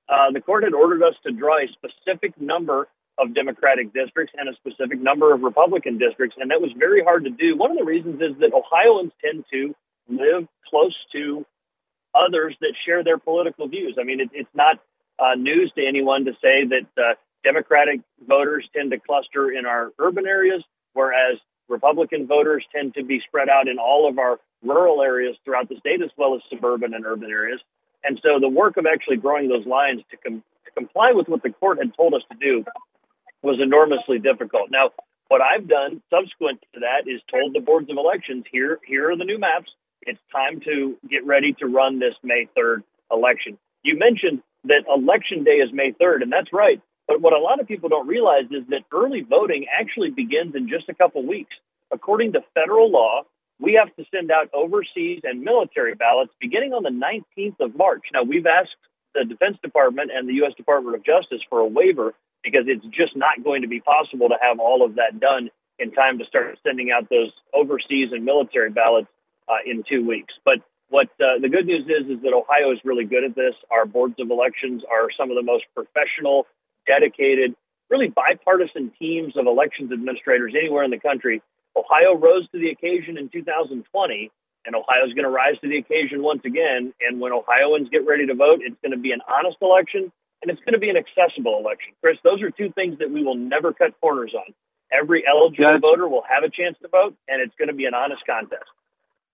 [0.08, 4.48] Uh, the court had ordered us to draw a specific number of Democratic districts and
[4.48, 7.56] a specific number of Republican districts, and that was very hard to do.
[7.56, 9.74] One of the reasons is that Ohioans tend to
[10.08, 11.44] live close to
[12.14, 13.96] others that share their political views.
[14.00, 14.80] I mean, it, it's not
[15.18, 19.92] uh, news to anyone to say that uh, Democratic voters tend to cluster in our
[19.98, 20.62] urban areas,
[20.94, 25.68] whereas Republican voters tend to be spread out in all of our rural areas throughout
[25.68, 27.60] the state, as well as suburban and urban areas.
[28.04, 31.42] And so the work of actually growing those lines to, com- to comply with what
[31.42, 32.64] the court had told us to do
[33.42, 34.70] was enormously difficult.
[34.70, 34.90] Now,
[35.28, 39.16] what I've done subsequent to that is told the boards of elections here here are
[39.16, 39.70] the new maps.
[40.02, 43.58] It's time to get ready to run this May 3rd election.
[43.82, 46.80] You mentioned that election day is May 3rd, and that's right.
[47.08, 50.68] But what a lot of people don't realize is that early voting actually begins in
[50.68, 51.54] just a couple weeks.
[51.90, 53.22] According to federal law,
[53.58, 58.02] we have to send out overseas and military ballots beginning on the 19th of March.
[58.12, 58.76] Now, we've asked
[59.14, 60.52] the Defense Department and the U.S.
[60.56, 64.36] Department of Justice for a waiver because it's just not going to be possible to
[64.40, 68.70] have all of that done in time to start sending out those overseas and military
[68.70, 69.08] ballots
[69.48, 70.34] uh, in two weeks.
[70.44, 73.54] But what uh, the good news is is that Ohio is really good at this.
[73.70, 76.46] Our boards of elections are some of the most professional,
[76.86, 77.54] dedicated,
[77.88, 81.42] really bipartisan teams of elections administrators anywhere in the country.
[81.76, 84.30] Ohio rose to the occasion in 2020,
[84.66, 86.92] and Ohio is going to rise to the occasion once again.
[87.00, 90.50] And when Ohioans get ready to vote, it's going to be an honest election and
[90.50, 91.94] it's going to be an accessible election.
[92.00, 94.52] Chris, those are two things that we will never cut corners on.
[94.92, 97.86] Every eligible that's, voter will have a chance to vote, and it's going to be
[97.86, 98.68] an honest contest.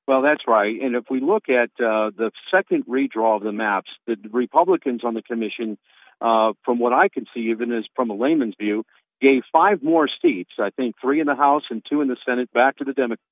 [0.07, 0.81] Well, that's right.
[0.81, 5.15] And if we look at uh, the second redraw of the maps, the Republicans on
[5.15, 5.77] the commission,
[6.21, 8.85] uh, from what I can see, even as from a layman's view,
[9.21, 10.53] gave five more seats.
[10.59, 13.23] I think three in the House and two in the Senate back to the Democrats.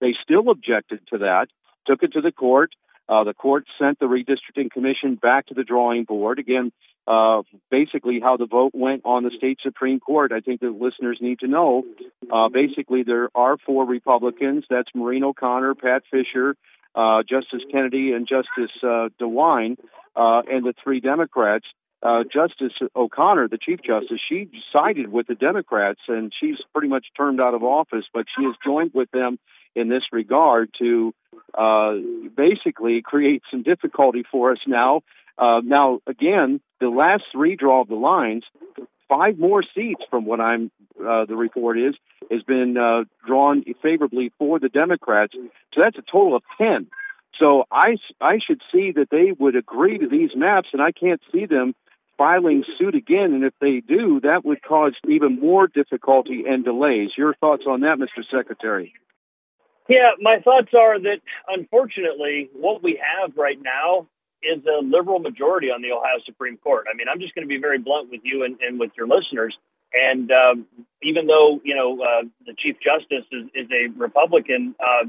[0.00, 1.46] They still objected to that,
[1.86, 2.70] took it to the court.
[3.08, 6.38] Uh, the court sent the redistricting commission back to the drawing board.
[6.38, 6.72] Again,
[7.06, 10.32] uh, basically how the vote went on the state Supreme Court.
[10.32, 11.84] I think the listeners need to know.
[12.32, 14.64] Uh, basically, there are four Republicans.
[14.68, 16.56] That's Maureen O'Connor, Pat Fischer,
[16.94, 19.76] uh, Justice Kennedy, and Justice uh, DeWine,
[20.16, 21.66] uh, and the three Democrats.
[22.02, 27.06] Uh, Justice O'Connor, the Chief Justice, she sided with the Democrats, and she's pretty much
[27.16, 29.38] termed out of office, but she has joined with them
[29.76, 31.14] in this regard to
[31.56, 31.94] uh,
[32.34, 35.02] basically create some difficulty for us now.
[35.38, 38.44] Uh, now, again, the last redraw of the lines,
[39.08, 41.94] five more seats from what I'm uh, the report is
[42.30, 45.34] has been uh, drawn favorably for the Democrats.
[45.74, 46.88] So that's a total of ten.
[47.38, 51.20] So I I should see that they would agree to these maps, and I can't
[51.32, 51.74] see them
[52.16, 53.34] filing suit again.
[53.34, 57.10] And if they do, that would cause even more difficulty and delays.
[57.16, 58.24] Your thoughts on that, Mr.
[58.30, 58.94] Secretary?
[59.88, 64.08] Yeah, my thoughts are that unfortunately, what we have right now
[64.42, 66.86] is a liberal majority on the Ohio Supreme Court.
[66.90, 69.06] I mean, I'm just going to be very blunt with you and, and with your
[69.06, 69.56] listeners.
[69.92, 70.66] And um,
[71.02, 75.06] even though you know uh, the Chief Justice is, is a Republican, uh,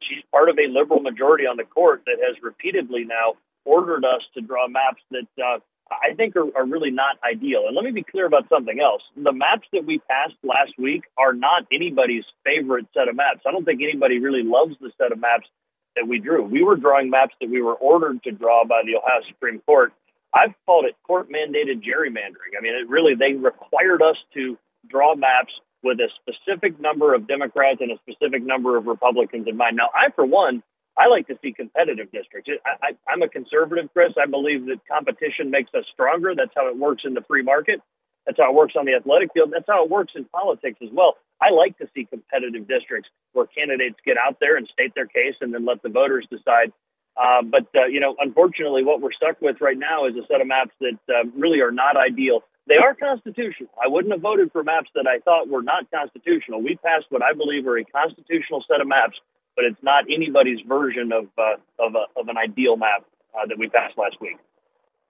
[0.00, 4.22] she's part of a liberal majority on the court that has repeatedly now ordered us
[4.34, 5.58] to draw maps that uh,
[5.90, 7.64] I think are, are really not ideal.
[7.66, 9.02] And let me be clear about something else.
[9.16, 13.40] The maps that we passed last week are not anybody's favorite set of maps.
[13.46, 15.48] I don't think anybody really loves the set of maps
[15.96, 16.44] that we drew.
[16.44, 19.92] We were drawing maps that we were ordered to draw by the Ohio Supreme Court.
[20.32, 22.54] I've called it court mandated gerrymandering.
[22.56, 24.56] I mean, it really, they required us to
[24.88, 29.56] draw maps with a specific number of Democrats and a specific number of Republicans in
[29.56, 29.76] mind.
[29.76, 30.62] Now, I, for one,
[30.98, 32.50] I like to see competitive districts.
[32.66, 34.12] I, I, I'm a conservative, Chris.
[34.20, 36.34] I believe that competition makes us stronger.
[36.34, 37.80] That's how it works in the free market.
[38.26, 39.50] That's how it works on the athletic field.
[39.52, 41.16] That's how it works in politics as well.
[41.40, 45.34] I like to see competitive districts where candidates get out there and state their case
[45.40, 46.72] and then let the voters decide.
[47.16, 50.40] Uh, but, uh, you know, unfortunately, what we're stuck with right now is a set
[50.40, 52.44] of maps that uh, really are not ideal.
[52.68, 53.70] They are constitutional.
[53.82, 56.62] I wouldn't have voted for maps that I thought were not constitutional.
[56.62, 59.18] We passed what I believe are a constitutional set of maps,
[59.60, 63.04] but it's not anybody's version of, uh, of, a, of an ideal map
[63.34, 64.38] uh, that we passed last week.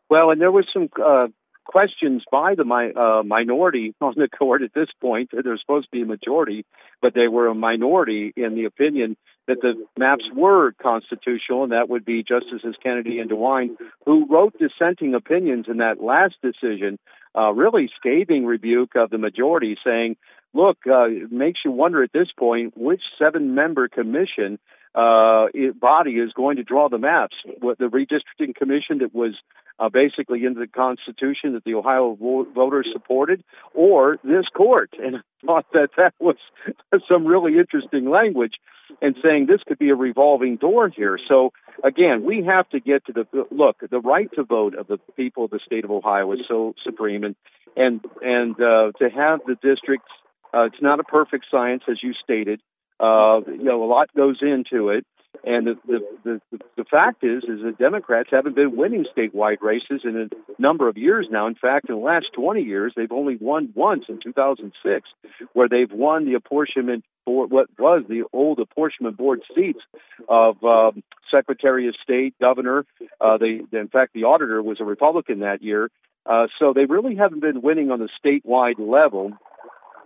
[0.08, 1.28] Well, and there was some uh,
[1.64, 5.30] questions by the mi- uh, minority on the court at this point.
[5.32, 6.66] There's supposed to be a majority,
[7.00, 11.88] but they were a minority in the opinion that the maps were constitutional, and that
[11.88, 16.98] would be Justices Kennedy and DeWine, who wrote dissenting opinions in that last decision,
[17.38, 20.16] uh, really scathing rebuke of the majority, saying,
[20.54, 24.58] look, uh, it makes you wonder at this point which seven member commission
[24.94, 25.46] uh,
[25.80, 27.36] body is going to draw the maps.
[27.60, 29.34] What the redistricting commission that was
[29.78, 33.42] uh, basically in the Constitution that the Ohio vo- voters supported,
[33.74, 34.90] or this court.
[35.02, 36.36] And I thought that that was
[37.08, 38.54] some really interesting language
[39.00, 41.18] and saying this could be a revolving door here.
[41.28, 43.76] So again, we have to get to the look.
[43.88, 47.24] The right to vote of the people of the state of Ohio is so supreme,
[47.24, 47.36] and
[47.76, 50.10] and and uh, to have the districts.
[50.52, 52.60] Uh, it's not a perfect science, as you stated.
[52.98, 55.06] Uh, you know, a lot goes into it.
[55.42, 60.02] And the, the, the, the fact is, is that Democrats haven't been winning statewide races
[60.04, 61.46] in a number of years now.
[61.46, 65.08] In fact, in the last 20 years, they've only won once in 2006,
[65.52, 69.80] where they've won the apportionment for what was the old apportionment board seats
[70.28, 72.84] of um, Secretary of State, Governor.
[73.20, 75.90] Uh, they, in fact, the auditor was a Republican that year.
[76.26, 79.32] Uh, so they really haven't been winning on the statewide level.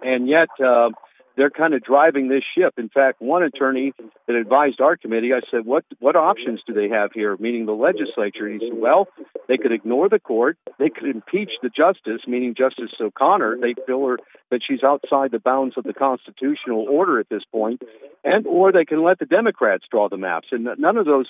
[0.05, 0.91] And yet, uh,
[1.37, 2.75] they're kind of driving this ship.
[2.79, 3.93] In fact, one attorney
[4.27, 7.73] that advised our committee, I said, "What what options do they have here?" Meaning the
[7.73, 8.47] legislature.
[8.47, 9.09] And he said, "Well,
[9.49, 10.57] they could ignore the court.
[10.79, 13.59] They could impeach the justice, meaning Justice O'Connor.
[13.61, 14.19] They feel her
[14.51, 17.83] that she's outside the bounds of the constitutional order at this point,
[18.23, 20.49] and or they can let the Democrats draw the maps.
[20.53, 21.29] And none of those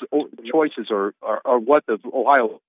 [0.50, 2.60] choices are are, are what the Ohio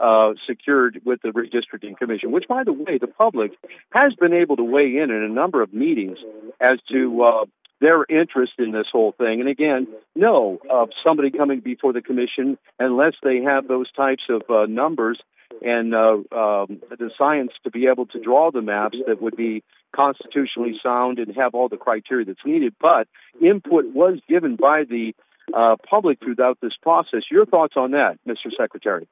[0.00, 3.52] uh, secured with the redistricting commission, which, by the way, the public
[3.92, 6.18] has been able to weigh in in a number of meetings
[6.60, 7.44] as to uh,
[7.80, 9.40] their interest in this whole thing.
[9.40, 14.42] And again, no, uh, somebody coming before the commission unless they have those types of
[14.48, 15.20] uh, numbers
[15.62, 19.62] and uh, um, the science to be able to draw the maps that would be
[19.94, 22.74] constitutionally sound and have all the criteria that's needed.
[22.80, 23.06] But
[23.40, 25.14] input was given by the
[25.54, 27.22] uh, public throughout this process.
[27.30, 28.50] Your thoughts on that, Mr.
[28.58, 29.06] Secretary?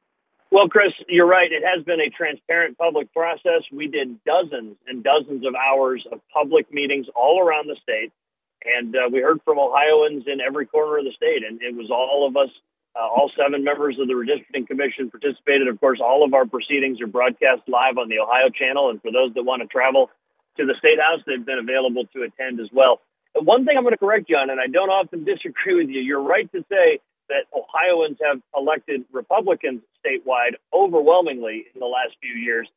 [0.53, 1.51] Well, Chris, you're right.
[1.51, 3.65] It has been a transparent public process.
[3.73, 8.13] We did dozens and dozens of hours of public meetings all around the state,
[8.63, 11.41] and uh, we heard from Ohioans in every corner of the state.
[11.41, 12.53] And it was all of us,
[12.95, 15.69] uh, all seven members of the redistricting commission participated.
[15.69, 19.11] Of course, all of our proceedings are broadcast live on the Ohio channel, and for
[19.11, 20.11] those that want to travel
[20.59, 23.01] to the state house, they've been available to attend as well.
[23.35, 26.03] One thing I'm going to correct you on, and I don't often disagree with you.
[26.03, 32.35] You're right to say that Ohioans have elected Republicans statewide overwhelmingly in the last few
[32.35, 32.69] years.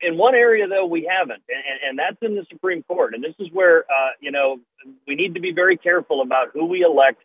[0.00, 3.14] In one area, though, we haven't, and, and that's in the Supreme Court.
[3.14, 4.60] And this is where, uh, you know,
[5.06, 7.20] we need to be very careful about who we elect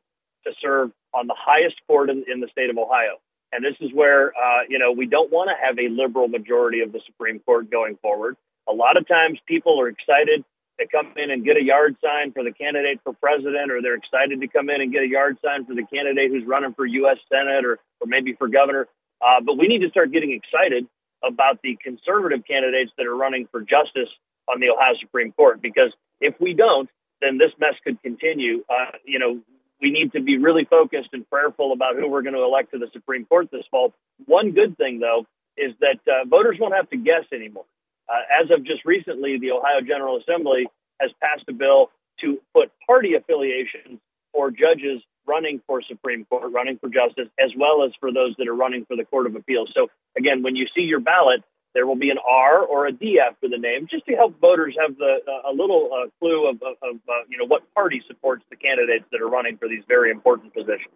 [0.46, 3.20] to serve on the highest court in, in the state of Ohio.
[3.52, 6.82] And this is where, uh, you know, we don't want to have a liberal majority
[6.82, 8.36] of the Supreme Court going forward.
[8.68, 10.44] A lot of times people are excited
[10.80, 13.96] to come in and get a yard sign for the candidate for president, or they're
[13.96, 16.86] excited to come in and get a yard sign for the candidate who's running for
[16.86, 17.18] U.S.
[17.30, 18.88] Senate or, or maybe for governor.
[19.22, 20.88] Uh, but we need to start getting excited
[21.24, 24.10] about the conservative candidates that are running for justice
[24.50, 26.90] on the Ohio Supreme Court, because if we don't,
[27.22, 28.64] then this mess could continue.
[28.70, 29.40] Uh, you know,
[29.82, 32.80] we need to be really focused and prayerful about who we're going to elect to
[32.80, 33.94] the Supreme Court this fall.
[34.26, 35.26] One good thing, though,
[35.58, 37.66] is that uh, voters won't have to guess anymore.
[38.10, 40.68] Uh, as of just recently, the Ohio General Assembly
[41.00, 41.90] has passed a bill
[42.22, 44.00] to put party affiliations
[44.32, 48.48] for judges running for Supreme Court, running for justice, as well as for those that
[48.48, 49.72] are running for the Court of Appeals.
[49.74, 49.88] So,
[50.18, 51.44] again, when you see your ballot,
[51.74, 54.76] there will be an R or a D after the name, just to help voters
[54.80, 58.02] have the uh, a little uh, clue of, of, of uh, you know what party
[58.08, 60.94] supports the candidates that are running for these very important positions.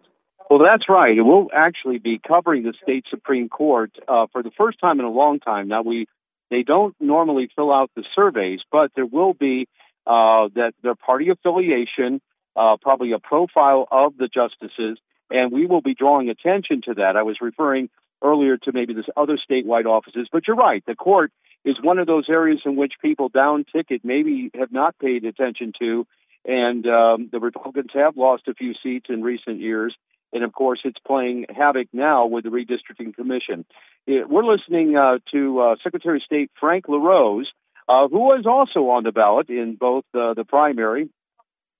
[0.48, 1.16] Well, that's right.
[1.18, 5.10] We'll actually be covering the state Supreme Court uh, for the first time in a
[5.10, 5.68] long time.
[5.68, 6.06] Now, we
[6.50, 9.68] they don't normally fill out the surveys, but there will be
[10.06, 12.20] uh, that their party affiliation,
[12.56, 14.98] uh, probably a profile of the justices,
[15.30, 17.16] and we will be drawing attention to that.
[17.16, 17.90] I was referring
[18.22, 20.28] earlier to maybe this other statewide offices.
[20.32, 21.32] But you're right, the court
[21.64, 25.72] is one of those areas in which people down ticket maybe have not paid attention
[25.80, 26.06] to,
[26.44, 29.94] and um, the Republicans have lost a few seats in recent years.
[30.32, 33.64] And of course, it's playing havoc now with the redistricting commission.
[34.06, 37.46] It, we're listening uh, to uh, Secretary of State Frank LaRose,
[37.88, 41.08] uh, who was also on the ballot in both uh, the primary,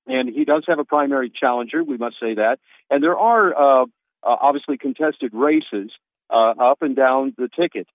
[0.07, 1.85] and he does have a primary challenger.
[1.85, 2.59] We must say that.
[2.91, 3.87] And there are uh, uh,
[4.23, 5.91] obviously contested races
[6.31, 7.87] up and down the ticket.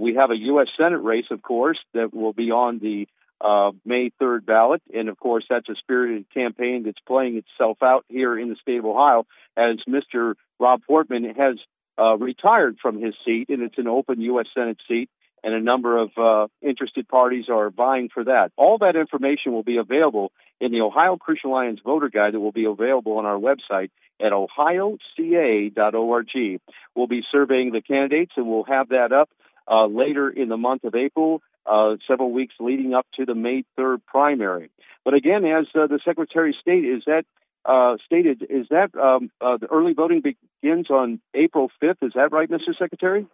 [0.00, 0.68] we have a U.S.
[0.76, 3.06] Senate race, of course, that will be on the
[3.40, 4.82] uh, May 3rd ballot.
[4.92, 8.78] And of course, that's a spirited campaign that's playing itself out here in the state
[8.78, 9.26] of Ohio
[9.56, 10.34] as Mr.
[10.58, 11.56] Rob Portman has
[11.98, 14.46] uh, retired from his seat, and it's an open U.S.
[14.54, 15.10] Senate seat.
[15.42, 18.52] And a number of uh, interested parties are vying for that.
[18.56, 22.52] All that information will be available in the Ohio Christian Alliance voter guide that will
[22.52, 23.88] be available on our website
[24.20, 25.00] at ohioca.org.
[26.94, 29.30] We'll be surveying the candidates, and we'll have that up
[29.66, 33.64] uh, later in the month of April uh, several weeks leading up to the May
[33.78, 34.70] 3rd primary.
[35.04, 37.24] But again, as uh, the Secretary of State is that
[37.64, 42.02] uh, stated, is that um, uh, the early voting begins on April 5th?
[42.02, 42.76] Is that right, Mr.
[42.78, 43.26] Secretary?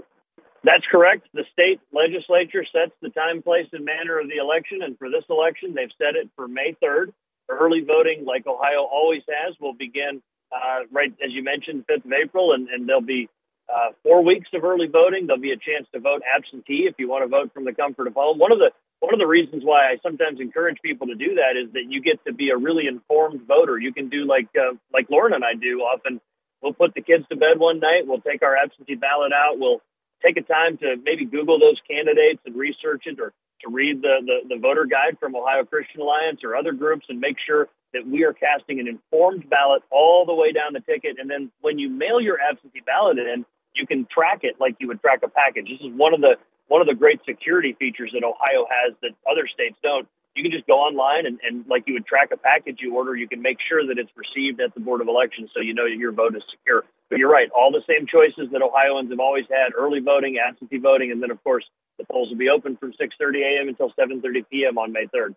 [0.64, 1.28] That's correct.
[1.32, 5.24] The state legislature sets the time, place, and manner of the election, and for this
[5.30, 7.12] election, they've set it for May 3rd.
[7.48, 10.22] Early voting, like Ohio always has, will begin
[10.52, 13.28] uh, right as you mentioned, 5th of April, and, and there'll be
[13.68, 15.26] uh, four weeks of early voting.
[15.26, 18.06] There'll be a chance to vote absentee if you want to vote from the comfort
[18.06, 18.38] of home.
[18.38, 21.60] One of the one of the reasons why I sometimes encourage people to do that
[21.60, 23.78] is that you get to be a really informed voter.
[23.78, 26.20] You can do like uh, like Lauren and I do often.
[26.62, 28.06] We'll put the kids to bed one night.
[28.06, 29.58] We'll take our absentee ballot out.
[29.58, 29.82] We'll
[30.24, 34.24] take a time to maybe Google those candidates and research it, or to read the,
[34.24, 38.06] the, the voter guide from Ohio Christian Alliance or other groups, and make sure that
[38.06, 41.18] we are casting an informed ballot all the way down the ticket.
[41.18, 43.44] And then when you mail your absentee ballot in,
[43.76, 45.68] you can track it like you would track a package.
[45.68, 46.36] This is one of the
[46.68, 50.08] one of the great security features that Ohio has that other states don't.
[50.34, 53.14] You can just go online and, and like you would track a package you order,
[53.14, 55.88] you can make sure that it's received at the Board of Elections so you know
[55.88, 56.84] that your vote is secure.
[57.08, 60.78] But you're right, all the same choices that Ohioans have always had, early voting, absentee
[60.78, 61.64] voting, and then of course
[61.98, 63.68] the polls will be open from 6:30 a.m.
[63.68, 64.76] until 7:30 p.m.
[64.76, 65.34] on May 3rd.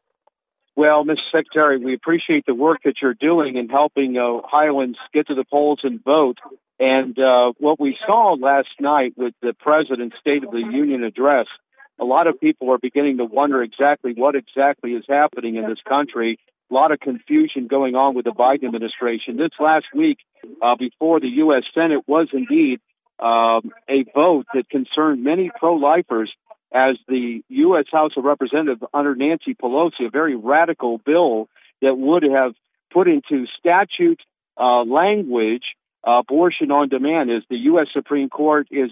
[0.80, 1.18] Well, Mr.
[1.30, 5.82] Secretary, we appreciate the work that you're doing in helping Ohioans get to the polls
[5.84, 6.38] and vote.
[6.80, 11.48] And uh, what we saw last night with the President's State of the Union address,
[12.00, 15.80] a lot of people are beginning to wonder exactly what exactly is happening in this
[15.86, 16.40] country.
[16.72, 19.36] A lot of confusion going on with the Biden administration.
[19.36, 20.20] This last week,
[20.62, 21.64] uh, before the U.S.
[21.74, 22.80] Senate, was indeed
[23.20, 26.32] um, a vote that concerned many pro-lifers
[26.72, 27.86] as the U.S.
[27.92, 31.50] House of Representatives under Nancy Pelosi, a very radical bill
[31.82, 32.54] that would have
[32.92, 34.22] put into statute
[34.58, 35.64] uh, language
[36.06, 37.88] uh, abortion on demand as the U.S.
[37.94, 38.92] Supreme Court is,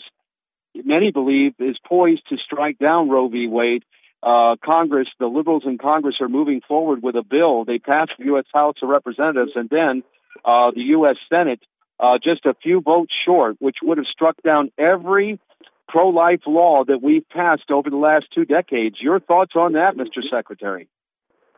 [0.76, 3.48] many believe, is poised to strike down Roe v.
[3.48, 3.84] Wade.
[4.24, 7.66] Uh, Congress, the liberals in Congress are moving forward with a bill.
[7.66, 8.46] They passed the U.S.
[8.54, 10.04] House of Representatives and then
[10.44, 11.18] uh, the U.S.
[11.30, 11.60] Senate
[12.00, 15.40] uh, just a few votes short, which would have struck down every
[15.88, 18.98] pro life law that we've passed over the last two decades.
[19.00, 20.22] Your thoughts on that, Mr.
[20.30, 20.88] Secretary?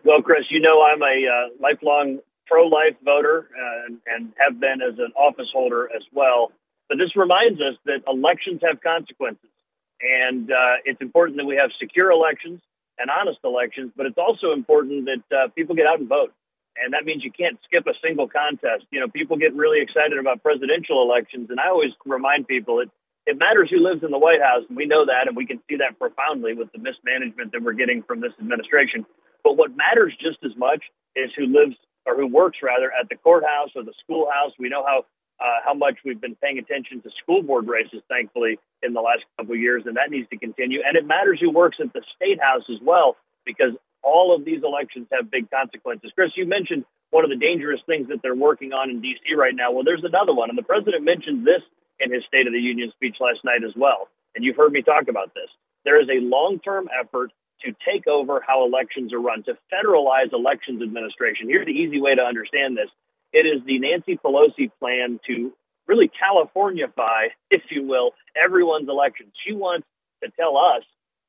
[0.04, 2.20] Well, Chris, you know I'm a uh, lifelong
[2.50, 6.52] pro-life voter uh, and, and have been as an office holder as well.
[6.90, 9.54] But this reminds us that elections have consequences,
[10.02, 12.60] and uh, it's important that we have secure elections
[12.98, 13.92] and honest elections.
[13.96, 16.34] But it's also important that uh, people get out and vote,
[16.76, 18.90] and that means you can't skip a single contest.
[18.90, 22.90] You know, people get really excited about presidential elections, and I always remind people it
[23.26, 25.60] it matters who lives in the White House, and we know that, and we can
[25.70, 29.06] see that profoundly with the mismanagement that we're getting from this administration.
[29.44, 30.84] But what matters just as much
[31.16, 34.52] is who lives or who works rather at the courthouse or the schoolhouse.
[34.58, 35.06] We know how
[35.40, 39.24] uh, how much we've been paying attention to school board races, thankfully, in the last
[39.38, 40.82] couple of years, and that needs to continue.
[40.86, 43.16] And it matters who works at the state house as well,
[43.46, 43.72] because
[44.04, 46.12] all of these elections have big consequences.
[46.14, 49.34] Chris, you mentioned one of the dangerous things that they're working on in D.C.
[49.36, 49.72] right now.
[49.72, 51.64] Well, there's another one, and the president mentioned this
[52.00, 54.08] in his State of the Union speech last night as well.
[54.36, 55.50] And you've heard me talk about this.
[55.86, 57.32] There is a long term effort
[57.66, 61.50] to take over how elections are run, to federalize elections administration.
[61.50, 62.90] Here's the easy way to understand this
[63.32, 65.54] it is the Nancy Pelosi plan to
[65.88, 69.32] really Californiafy, if you will, everyone's elections.
[69.46, 69.88] She wants
[70.24, 70.84] to tell us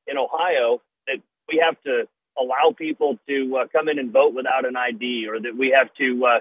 [0.07, 1.17] in Ohio that
[1.47, 2.07] we have to
[2.39, 5.93] allow people to uh, come in and vote without an ID, or that we have
[5.95, 6.39] to uh,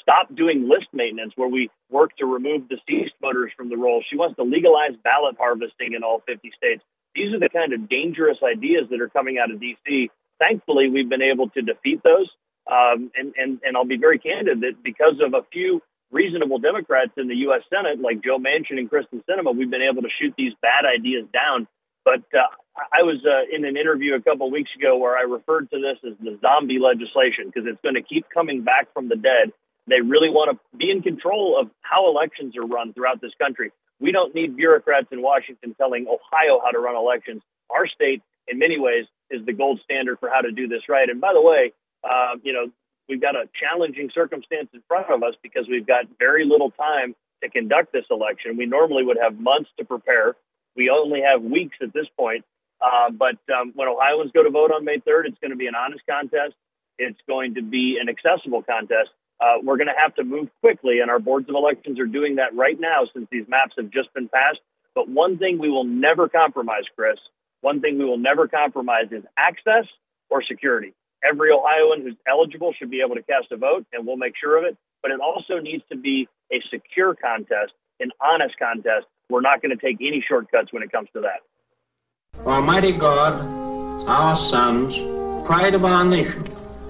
[0.00, 4.04] stop doing list maintenance where we work to remove deceased voters from the rolls.
[4.08, 6.82] She wants to legalize ballot harvesting in all 50 states.
[7.14, 10.10] These are the kind of dangerous ideas that are coming out of D.C.
[10.38, 12.30] Thankfully, we've been able to defeat those.
[12.70, 17.12] Um, and, and, and I'll be very candid that because of a few reasonable Democrats
[17.16, 17.62] in the U.S.
[17.68, 21.26] Senate, like Joe Manchin and Kyrsten Sinema, we've been able to shoot these bad ideas
[21.32, 21.66] down.
[22.04, 22.46] But uh,
[22.92, 25.78] I was uh, in an interview a couple of weeks ago where I referred to
[25.78, 29.52] this as the zombie legislation because it's going to keep coming back from the dead.
[29.86, 33.72] They really want to be in control of how elections are run throughout this country.
[34.00, 37.42] We don't need bureaucrats in Washington telling Ohio how to run elections.
[37.70, 41.08] Our state, in many ways, is the gold standard for how to do this right.
[41.08, 41.72] And by the way,
[42.04, 42.70] uh, you know,
[43.08, 47.14] we've got a challenging circumstance in front of us because we've got very little time
[47.42, 48.56] to conduct this election.
[48.56, 50.36] We normally would have months to prepare.
[50.76, 52.44] We only have weeks at this point.
[52.80, 55.66] Uh, but um, when Ohioans go to vote on May 3rd, it's going to be
[55.66, 56.54] an honest contest.
[56.98, 59.10] It's going to be an accessible contest.
[59.42, 62.36] Uh, we're going to have to move quickly, and our boards of elections are doing
[62.36, 64.60] that right now since these maps have just been passed.
[64.94, 67.18] But one thing we will never compromise, Chris,
[67.60, 69.86] one thing we will never compromise is access
[70.30, 70.94] or security.
[71.28, 74.58] Every Ohioan who's eligible should be able to cast a vote, and we'll make sure
[74.58, 74.76] of it.
[75.02, 79.06] But it also needs to be a secure contest, an honest contest.
[79.28, 81.40] We're not going to take any shortcuts when it comes to that.
[82.46, 83.42] Almighty God,
[84.06, 84.94] our sons,
[85.46, 86.51] pride of our nation,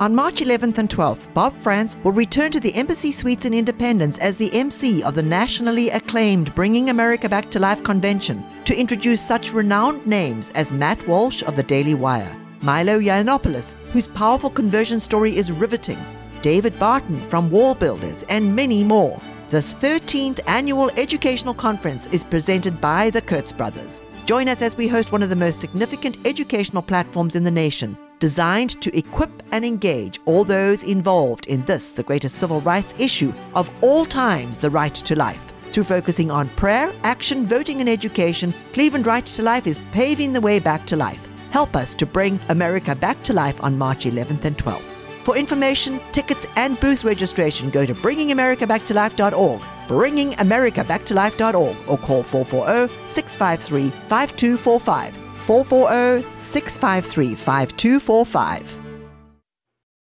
[0.00, 4.16] On March 11th and 12th, Bob Frantz will return to the Embassy Suites in Independence
[4.18, 9.20] as the MC of the nationally acclaimed Bringing America Back to Life convention to introduce
[9.20, 12.32] such renowned names as Matt Walsh of the Daily Wire,
[12.62, 15.98] Milo Yiannopoulos, whose powerful conversion story is riveting,
[16.42, 19.20] David Barton from Wall Builders, and many more.
[19.48, 24.00] This 13th annual educational conference is presented by the Kurtz Brothers.
[24.26, 27.98] Join us as we host one of the most significant educational platforms in the nation
[28.20, 33.32] designed to equip and engage all those involved in this, the greatest civil rights issue
[33.54, 35.44] of all times, the right to life.
[35.70, 40.40] Through focusing on prayer, action, voting, and education, Cleveland Right to Life is paving the
[40.40, 41.26] way back to life.
[41.50, 44.98] Help us to bring America back to life on March 11th and 12th.
[45.24, 55.27] For information, tickets, and booth registration, go to bringingamericabacktolife.org, bringingamericabacktolife.org, or call 440 653 5245.
[55.48, 58.78] 440 653 5245.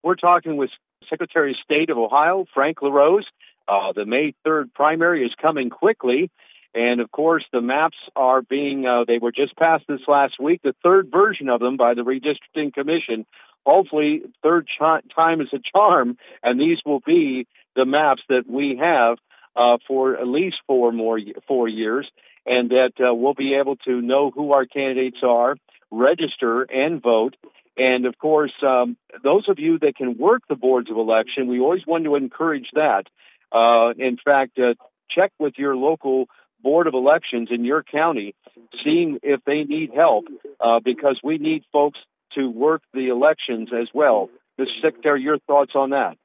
[0.02, 0.70] We're talking with
[1.10, 3.26] Secretary of State of Ohio, Frank LaRose.
[3.68, 6.30] Uh, the May 3rd primary is coming quickly.
[6.74, 10.62] And of course, the maps are being, uh, they were just passed this last week,
[10.64, 13.26] the third version of them by the Redistricting Commission.
[13.66, 18.78] Hopefully, third ch- time is a charm, and these will be the maps that we
[18.80, 19.18] have
[19.56, 22.10] uh, for at least four more four years
[22.46, 25.56] and that uh, we'll be able to know who our candidates are,
[25.90, 27.36] register, and vote.
[27.76, 31.60] And of course, um, those of you that can work the boards of election, we
[31.60, 33.04] always want to encourage that.
[33.52, 34.74] Uh, in fact, uh,
[35.10, 36.26] check with your local
[36.62, 38.34] board of elections in your county,
[38.82, 40.24] seeing if they need help,
[40.60, 41.98] uh, because we need folks
[42.34, 44.30] to work the elections as well.
[44.58, 44.66] Mr.
[44.82, 46.16] Secretary, your thoughts on that?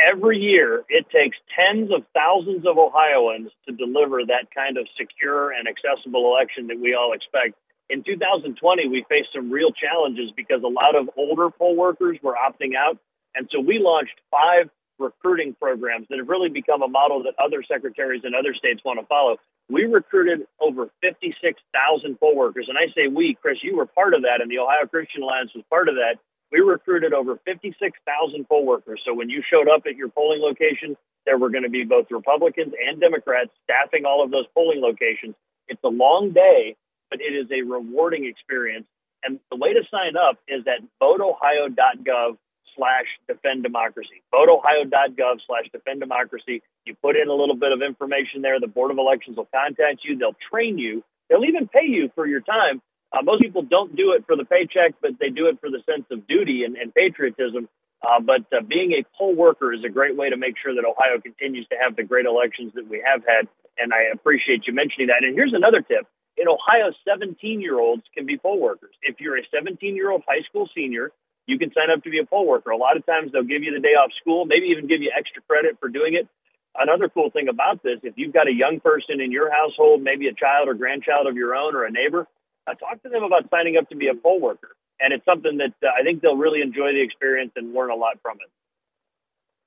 [0.00, 5.50] Every year it takes tens of thousands of Ohioans to deliver that kind of secure
[5.52, 7.54] and accessible election that we all expect.
[7.88, 12.34] In 2020, we faced some real challenges because a lot of older poll workers were
[12.34, 12.98] opting out.
[13.34, 17.62] And so we launched five recruiting programs that have really become a model that other
[17.62, 19.36] secretaries in other states want to follow.
[19.68, 22.66] We recruited over 56,000 poll workers.
[22.68, 25.50] And I say we, Chris, you were part of that, and the Ohio Christian Alliance
[25.54, 26.16] was part of that
[26.52, 29.00] we recruited over 56,000 poll workers.
[29.04, 32.06] So when you showed up at your polling location, there were going to be both
[32.10, 35.34] Republicans and Democrats staffing all of those polling locations.
[35.68, 36.76] It's a long day,
[37.10, 38.86] but it is a rewarding experience.
[39.24, 42.38] And the way to sign up is at voteohio.gov
[42.76, 44.22] slash defend democracy.
[44.32, 46.62] Voteohio.gov slash defend democracy.
[46.84, 48.60] You put in a little bit of information there.
[48.60, 50.16] The Board of Elections will contact you.
[50.16, 51.02] They'll train you.
[51.28, 52.80] They'll even pay you for your time
[53.16, 55.80] uh, most people don't do it for the paycheck, but they do it for the
[55.88, 57.68] sense of duty and, and patriotism.
[58.02, 60.84] Uh, but uh, being a poll worker is a great way to make sure that
[60.84, 63.48] Ohio continues to have the great elections that we have had.
[63.78, 65.24] And I appreciate you mentioning that.
[65.24, 66.06] And here's another tip
[66.36, 68.94] in Ohio, 17 year olds can be poll workers.
[69.02, 71.10] If you're a 17 year old high school senior,
[71.46, 72.70] you can sign up to be a poll worker.
[72.70, 75.12] A lot of times they'll give you the day off school, maybe even give you
[75.16, 76.28] extra credit for doing it.
[76.78, 80.28] Another cool thing about this, if you've got a young person in your household, maybe
[80.28, 82.26] a child or grandchild of your own or a neighbor,
[82.66, 84.70] uh, talk to them about signing up to be a poll worker.
[84.98, 87.94] And it's something that uh, I think they'll really enjoy the experience and learn a
[87.94, 88.50] lot from it.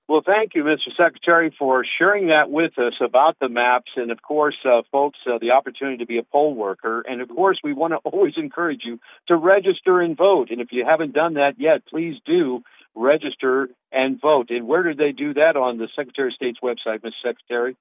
[0.10, 0.90] Well, thank you, Mr.
[0.98, 5.38] Secretary, for sharing that with us about the maps and, of course, uh, folks, uh,
[5.40, 7.04] the opportunity to be a poll worker.
[7.08, 10.50] And, of course, we want to always encourage you to register and vote.
[10.50, 12.64] And if you haven't done that yet, please do
[12.96, 14.50] register and vote.
[14.50, 17.12] And where do they do that on the Secretary of State's website, Mr.
[17.24, 17.78] Secretary?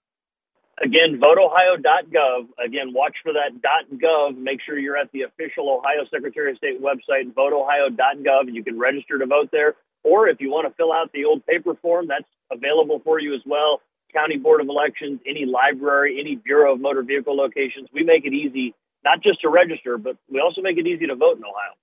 [0.81, 2.49] Again, voteohio.gov.
[2.64, 3.61] Again, watch for that
[3.93, 4.37] .gov.
[4.39, 8.53] Make sure you're at the official Ohio Secretary of State website, voteohio.gov.
[8.53, 9.74] You can register to vote there.
[10.05, 13.35] Or if you want to fill out the old paper form, that's available for you
[13.35, 13.81] as well.
[14.12, 17.89] County Board of Elections, any library, any Bureau of Motor Vehicle locations.
[17.93, 18.74] We make it easy,
[19.05, 21.74] not just to register, but we also make it easy to vote in Ohio.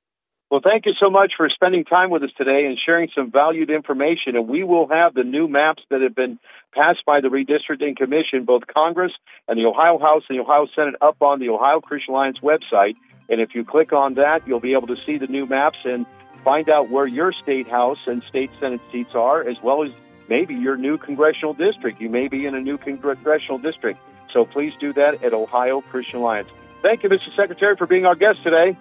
[0.52, 3.70] Well, thank you so much for spending time with us today and sharing some valued
[3.70, 4.36] information.
[4.36, 6.40] And we will have the new maps that have been
[6.74, 9.12] passed by the Redistricting Commission, both Congress
[9.48, 12.96] and the Ohio House and the Ohio Senate, up on the Ohio Christian Alliance website.
[13.28, 16.06] And if you click on that, you'll be able to see the new maps and
[16.46, 19.90] Find out where your state house and state senate seats are, as well as
[20.30, 22.00] maybe your new congressional district.
[22.00, 24.00] You may be in a new congressional district.
[24.32, 26.48] So please do that at Ohio Christian Alliance.
[26.84, 27.36] Thank you, Mr.
[27.36, 28.78] Secretary, for being our guest today.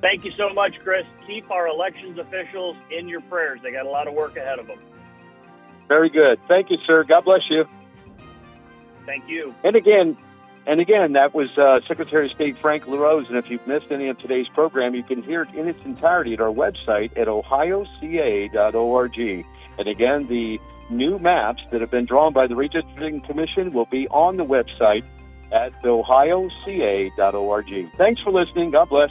[0.00, 1.04] Thank you so much, Chris.
[1.26, 3.60] Keep our elections officials in your prayers.
[3.62, 4.78] They got a lot of work ahead of them.
[5.88, 6.38] Very good.
[6.48, 7.04] Thank you, sir.
[7.04, 7.66] God bless you.
[9.04, 9.54] Thank you.
[9.64, 10.16] And again,
[10.66, 13.28] and again, that was uh, Secretary of State Frank LaRose.
[13.28, 16.34] And if you've missed any of today's program, you can hear it in its entirety
[16.34, 19.18] at our website at ohioca.org.
[19.78, 24.06] And again, the new maps that have been drawn by the Redistricting Commission will be
[24.08, 25.04] on the website
[25.50, 27.96] at ohioca.org.
[27.96, 28.70] Thanks for listening.
[28.70, 29.10] God bless.